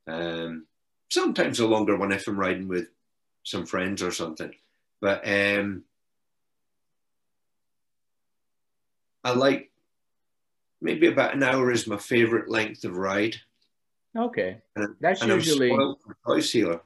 Um, 0.06 0.66
sometimes 1.11 1.61
a 1.61 1.66
longer 1.66 1.96
one 1.96 2.12
if 2.12 2.26
I'm 2.28 2.38
riding 2.38 2.68
with 2.68 2.88
some 3.42 3.66
friends 3.66 4.02
or 4.02 4.11
something. 4.11 4.52
But 5.00 5.26
um, 5.26 5.85
I 9.24 9.33
like 9.33 9.70
maybe 10.80 11.06
about 11.09 11.35
an 11.35 11.42
hour 11.42 11.70
is 11.70 11.87
my 11.87 11.96
favorite 11.96 12.48
length 12.48 12.85
of 12.85 12.96
ride. 12.96 13.37
Okay. 14.16 14.59
And, 14.76 14.96
That's 15.00 15.22
and 15.22 15.30
I'm 15.33 15.38
usually 15.38 15.68
spoiled 15.70 15.98
for 16.02 16.16
choice 16.26 16.50
here. 16.50 16.80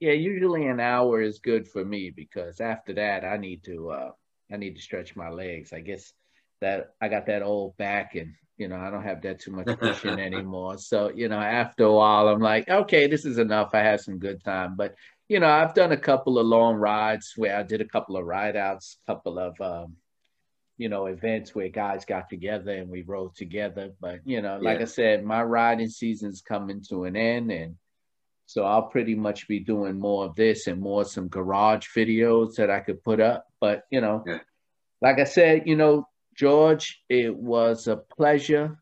Yeah, 0.00 0.12
usually 0.12 0.66
an 0.66 0.80
hour 0.80 1.20
is 1.20 1.38
good 1.38 1.66
for 1.68 1.84
me 1.84 2.10
because 2.10 2.60
after 2.60 2.92
that 2.94 3.24
I 3.24 3.36
need 3.36 3.64
to 3.64 3.90
uh 3.90 4.10
I 4.52 4.56
need 4.56 4.76
to 4.76 4.82
stretch 4.82 5.16
my 5.16 5.28
legs. 5.28 5.72
I 5.72 5.80
guess 5.80 6.12
that 6.60 6.94
I 7.00 7.08
got 7.08 7.26
that 7.26 7.42
old 7.42 7.76
back 7.76 8.14
and 8.14 8.34
you 8.56 8.66
know, 8.66 8.76
I 8.76 8.90
don't 8.90 9.04
have 9.04 9.22
that 9.22 9.40
too 9.40 9.52
much 9.52 9.68
cushion 9.78 10.18
anymore. 10.18 10.78
So, 10.78 11.12
you 11.14 11.28
know, 11.28 11.38
after 11.38 11.84
a 11.84 11.92
while 11.92 12.28
I'm 12.28 12.40
like, 12.40 12.68
okay, 12.68 13.06
this 13.06 13.24
is 13.24 13.38
enough. 13.38 13.70
I 13.72 13.80
had 13.80 14.00
some 14.00 14.18
good 14.18 14.42
time. 14.42 14.74
But 14.76 14.94
you 15.28 15.40
know, 15.40 15.48
I've 15.48 15.74
done 15.74 15.92
a 15.92 15.96
couple 15.96 16.38
of 16.38 16.46
long 16.46 16.76
rides 16.76 17.34
where 17.36 17.56
I 17.56 17.62
did 17.62 17.80
a 17.80 17.84
couple 17.88 18.16
of 18.16 18.24
ride 18.24 18.56
outs, 18.56 18.98
a 19.06 19.12
couple 19.12 19.38
of 19.38 19.60
um, 19.60 19.96
you 20.78 20.88
know, 20.88 21.06
events 21.06 21.54
where 21.54 21.68
guys 21.68 22.04
got 22.04 22.30
together 22.30 22.72
and 22.72 22.88
we 22.88 23.02
rode 23.02 23.34
together. 23.34 23.90
But 24.00 24.20
you 24.24 24.40
know, 24.40 24.58
like 24.60 24.78
Yeah. 24.78 24.82
I 24.82 24.86
said, 24.86 25.24
my 25.24 25.42
riding 25.42 25.88
season's 25.88 26.40
coming 26.40 26.82
to 26.88 27.04
an 27.04 27.16
end 27.16 27.50
and 27.50 27.76
so 28.48 28.64
I'll 28.64 28.88
pretty 28.88 29.14
much 29.14 29.46
be 29.46 29.60
doing 29.60 30.00
more 30.00 30.24
of 30.24 30.34
this 30.34 30.68
and 30.68 30.80
more 30.80 31.04
some 31.04 31.28
garage 31.28 31.86
videos 31.94 32.54
that 32.56 32.70
I 32.70 32.80
could 32.80 33.04
put 33.04 33.20
up. 33.20 33.44
But 33.60 33.82
you 33.90 34.00
know, 34.00 34.24
Yeah. 34.26 34.38
like 35.02 35.18
I 35.18 35.24
said, 35.24 35.66
you 35.66 35.76
know, 35.76 36.08
George, 36.34 37.02
it 37.10 37.34
was 37.36 37.88
a 37.88 37.96
pleasure 37.98 38.78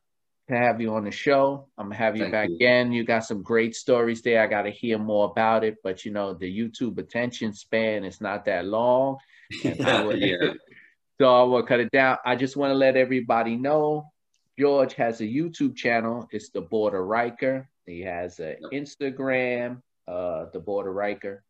to 0.49 0.55
have 0.57 0.81
you 0.81 0.95
on 0.95 1.03
the 1.03 1.11
show. 1.11 1.67
I'm 1.77 1.87
gonna 1.87 1.97
have 1.97 2.15
you 2.17 2.23
Thank 2.23 2.33
back 2.33 2.49
you. 2.49 2.55
again. 2.55 2.93
You 2.93 3.03
got 3.03 3.25
some 3.25 3.43
great 3.43 3.75
stories 3.75 4.23
there. 4.23 4.41
I 4.41 4.47
got 4.47 4.63
to 4.63 4.71
hear 4.71 4.99
more 4.99 5.27
about 5.33 5.65
it. 5.65 5.79
But 5.83 6.05
you 6.05 6.13
know, 6.13 6.33
the 6.33 6.47
YouTube 6.47 6.99
attention 6.99 7.53
span 7.53 8.05
is 8.05 8.21
not 8.21 8.45
that 8.45 8.65
long. 8.67 9.19
And 9.65 9.81
I 9.85 10.05
would- 10.05 10.21
yeah. 10.21 10.53
So 11.19 11.25
I 11.35 11.43
will 11.45 11.63
cut 11.63 11.81
it 11.81 11.91
down. 11.93 12.19
I 12.27 12.37
just 12.37 12.57
want 12.59 12.71
to 12.73 12.75
let 12.77 12.95
everybody 12.95 13.57
know 13.57 14.13
George 14.59 14.93
has 14.95 15.21
a 15.23 15.25
YouTube 15.25 15.75
channel. 15.75 16.29
It's 16.31 16.51
the 16.51 16.61
Border 16.61 17.05
Riker. 17.05 17.69
He 17.87 18.01
has 18.03 18.41
an 18.41 18.57
Instagram, 18.73 19.81
uh, 20.09 20.47
the 20.53 20.61
Border 20.61 20.93
Riker. 20.93 21.45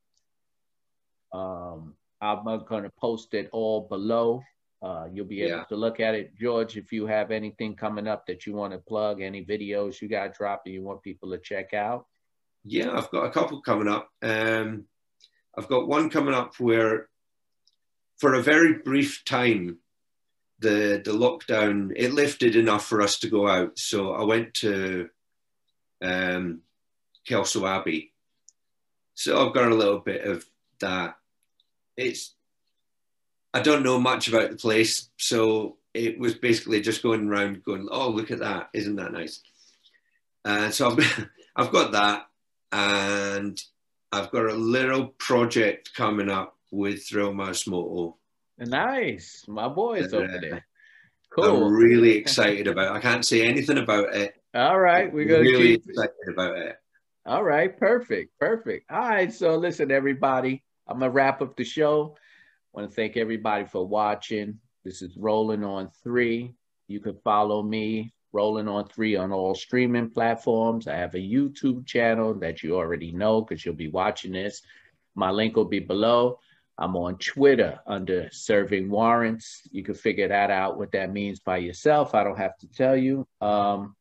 Um, 1.32 1.94
I'm 2.20 2.44
going 2.44 2.84
to 2.84 2.92
post 2.98 3.34
it 3.34 3.48
all 3.52 3.82
below. 3.88 4.42
Uh, 4.82 5.08
you'll 5.10 5.26
be 5.26 5.42
able 5.42 5.58
Yeah. 5.58 5.64
to 5.64 5.76
look 5.76 6.00
at 6.00 6.14
it. 6.14 6.36
George, 6.36 6.76
if 6.76 6.92
you 6.92 7.06
have 7.06 7.30
anything 7.30 7.74
coming 7.74 8.06
up 8.06 8.26
that 8.26 8.46
you 8.46 8.52
want 8.54 8.72
to 8.72 8.78
plug, 8.78 9.20
any 9.20 9.44
videos 9.44 10.00
you 10.00 10.08
got 10.08 10.34
dropped 10.34 10.64
that 10.66 10.70
you 10.70 10.82
want 10.82 11.02
people 11.02 11.30
to 11.30 11.38
check 11.38 11.72
out. 11.74 12.06
Yeah, 12.64 12.96
I've 12.96 13.10
got 13.10 13.24
a 13.26 13.30
couple 13.30 13.60
coming 13.62 13.88
up. 13.88 14.10
Um, 14.22 14.86
I've 15.56 15.68
got 15.68 15.88
one 15.88 16.10
coming 16.10 16.34
up 16.34 16.58
where, 16.60 17.08
for 18.18 18.34
a 18.34 18.42
very 18.42 18.74
brief 18.74 19.24
time, 19.24 19.78
the 20.58 21.00
the 21.04 21.12
lockdown 21.12 21.92
it 21.94 22.12
lifted 22.14 22.56
enough 22.56 22.86
for 22.86 23.02
us 23.02 23.18
to 23.20 23.28
go 23.28 23.46
out. 23.46 23.78
So 23.78 24.12
I 24.12 24.24
went 24.24 24.54
to 24.54 25.08
um, 26.02 26.60
Kelso 27.26 27.66
Abbey. 27.66 28.12
So 29.14 29.46
I've 29.46 29.54
got 29.54 29.70
a 29.70 29.74
little 29.74 29.98
bit 29.98 30.24
of 30.24 30.44
that. 30.80 31.16
It's 31.96 32.34
I 33.54 33.60
don't 33.60 33.82
know 33.82 33.98
much 33.98 34.28
about 34.28 34.50
the 34.50 34.56
place, 34.56 35.08
so 35.16 35.76
it 35.94 36.18
was 36.18 36.34
basically 36.34 36.80
just 36.82 37.02
going 37.02 37.28
around, 37.28 37.64
going, 37.64 37.88
"Oh, 37.90 38.10
look 38.10 38.30
at 38.30 38.40
that! 38.40 38.68
Isn't 38.74 38.96
that 38.96 39.12
nice?" 39.12 39.40
And 40.44 40.72
so 40.74 40.90
I've 40.90 41.28
I've 41.56 41.72
got 41.72 41.92
that 41.92 42.26
and 42.72 43.62
I've 44.12 44.30
got 44.30 44.46
a 44.46 44.54
little 44.54 45.08
project 45.08 45.94
coming 45.94 46.28
up 46.28 46.56
with 46.70 47.06
Thrill 47.06 47.32
Mouse 47.32 47.66
Moto. 47.66 48.16
Nice. 48.58 49.44
My 49.48 49.68
boys 49.68 50.12
Uh, 50.12 50.18
over 50.18 50.38
there. 50.40 50.66
I'm 51.38 51.72
really 51.72 52.12
excited 52.12 52.66
about. 52.66 52.96
I 52.96 53.00
can't 53.00 53.24
say 53.24 53.46
anything 53.46 53.78
about 53.78 54.14
it. 54.14 54.34
All 54.54 54.78
right. 54.78 55.12
We're 55.12 55.26
going 55.26 55.44
to 55.44 55.50
really 55.50 55.78
keep 55.78 55.88
excited 55.90 56.28
about 56.28 56.56
it. 56.56 56.76
All 57.26 57.42
right, 57.42 57.76
perfect, 57.76 58.38
perfect. 58.38 58.88
All 58.88 59.00
right, 59.00 59.32
so 59.32 59.56
listen, 59.56 59.90
everybody, 59.90 60.62
I'm 60.86 61.00
gonna 61.00 61.10
wrap 61.10 61.42
up 61.42 61.56
the 61.56 61.64
show. 61.64 62.14
I 62.16 62.80
want 62.80 62.88
to 62.88 62.94
thank 62.94 63.16
everybody 63.16 63.64
for 63.64 63.84
watching. 63.84 64.60
This 64.84 65.02
is 65.02 65.16
Rolling 65.16 65.64
on 65.64 65.90
Three. 66.04 66.54
You 66.86 67.00
can 67.00 67.16
follow 67.24 67.64
me, 67.64 68.12
Rolling 68.32 68.68
on 68.68 68.86
Three, 68.86 69.16
on 69.16 69.32
all 69.32 69.56
streaming 69.56 70.10
platforms. 70.10 70.86
I 70.86 70.94
have 70.94 71.16
a 71.16 71.18
YouTube 71.18 71.84
channel 71.84 72.32
that 72.34 72.62
you 72.62 72.76
already 72.76 73.10
know 73.10 73.40
because 73.40 73.66
you'll 73.66 73.74
be 73.74 73.88
watching 73.88 74.30
this. 74.30 74.62
My 75.16 75.32
link 75.32 75.56
will 75.56 75.64
be 75.64 75.80
below. 75.80 76.38
I'm 76.78 76.94
on 76.96 77.16
Twitter 77.16 77.80
under 77.86 78.28
Serving 78.32 78.90
Warrants. 78.90 79.62
You 79.70 79.82
can 79.82 79.94
figure 79.94 80.28
that 80.28 80.50
out 80.50 80.76
what 80.76 80.92
that 80.92 81.12
means 81.12 81.40
by 81.40 81.56
yourself. 81.56 82.14
I 82.14 82.22
don't 82.22 82.38
have 82.38 82.56
to 82.58 82.68
tell 82.68 82.96
you. 82.96 83.26
Um, 83.40 83.96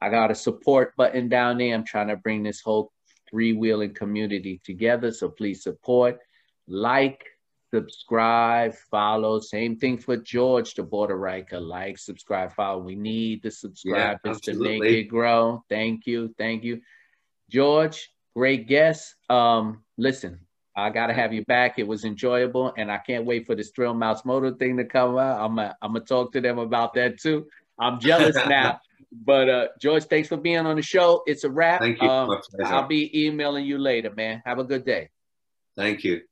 I 0.00 0.08
got 0.08 0.30
a 0.30 0.34
support 0.34 0.96
button 0.96 1.28
down 1.28 1.58
there. 1.58 1.74
I'm 1.74 1.84
trying 1.84 2.08
to 2.08 2.16
bring 2.16 2.42
this 2.42 2.60
whole 2.60 2.92
three 3.28 3.52
wheeling 3.52 3.94
community 3.94 4.60
together. 4.64 5.12
So 5.12 5.28
please 5.28 5.62
support, 5.62 6.18
like, 6.66 7.26
subscribe, 7.74 8.74
follow. 8.90 9.40
Same 9.40 9.76
thing 9.76 9.98
for 9.98 10.16
George, 10.16 10.74
the 10.74 10.82
border 10.82 11.16
Riker. 11.16 11.60
Like, 11.60 11.98
subscribe, 11.98 12.52
follow. 12.52 12.78
We 12.78 12.94
need 12.94 13.42
the 13.42 13.50
subscribers 13.50 14.40
to 14.42 14.54
make 14.54 14.82
it 14.84 15.04
grow. 15.04 15.62
Thank 15.68 16.06
you. 16.06 16.34
Thank 16.38 16.64
you. 16.64 16.80
George, 17.50 18.10
great 18.34 18.66
guest. 18.66 19.14
Um, 19.28 19.82
listen, 19.98 20.40
I 20.76 20.90
gotta 20.90 21.12
have 21.12 21.32
you 21.32 21.44
back. 21.44 21.78
It 21.78 21.86
was 21.86 22.04
enjoyable, 22.04 22.72
and 22.76 22.90
I 22.90 22.98
can't 22.98 23.24
wait 23.24 23.46
for 23.46 23.54
this 23.54 23.70
Thrill 23.70 23.94
Mouse 23.94 24.24
Motor 24.24 24.52
thing 24.52 24.76
to 24.78 24.84
come 24.84 25.16
out. 25.18 25.40
I'm 25.40 25.58
I'm 25.58 25.72
gonna 25.82 26.00
talk 26.00 26.32
to 26.32 26.40
them 26.40 26.58
about 26.58 26.94
that 26.94 27.20
too. 27.20 27.46
I'm 27.78 28.00
jealous 28.00 28.36
now. 28.48 28.80
But 29.12 29.48
uh 29.48 29.68
George, 29.80 30.04
thanks 30.04 30.28
for 30.28 30.36
being 30.36 30.58
on 30.58 30.76
the 30.76 30.82
show. 30.82 31.22
It's 31.26 31.44
a 31.44 31.50
wrap. 31.50 31.80
Thank 31.80 32.02
you. 32.02 32.08
Um, 32.08 32.40
I'll 32.64 32.88
be 32.88 33.26
emailing 33.26 33.64
you 33.64 33.78
later, 33.78 34.12
man. 34.12 34.42
Have 34.44 34.58
a 34.58 34.64
good 34.64 34.84
day. 34.84 35.10
Thank 35.76 36.02
you. 36.04 36.22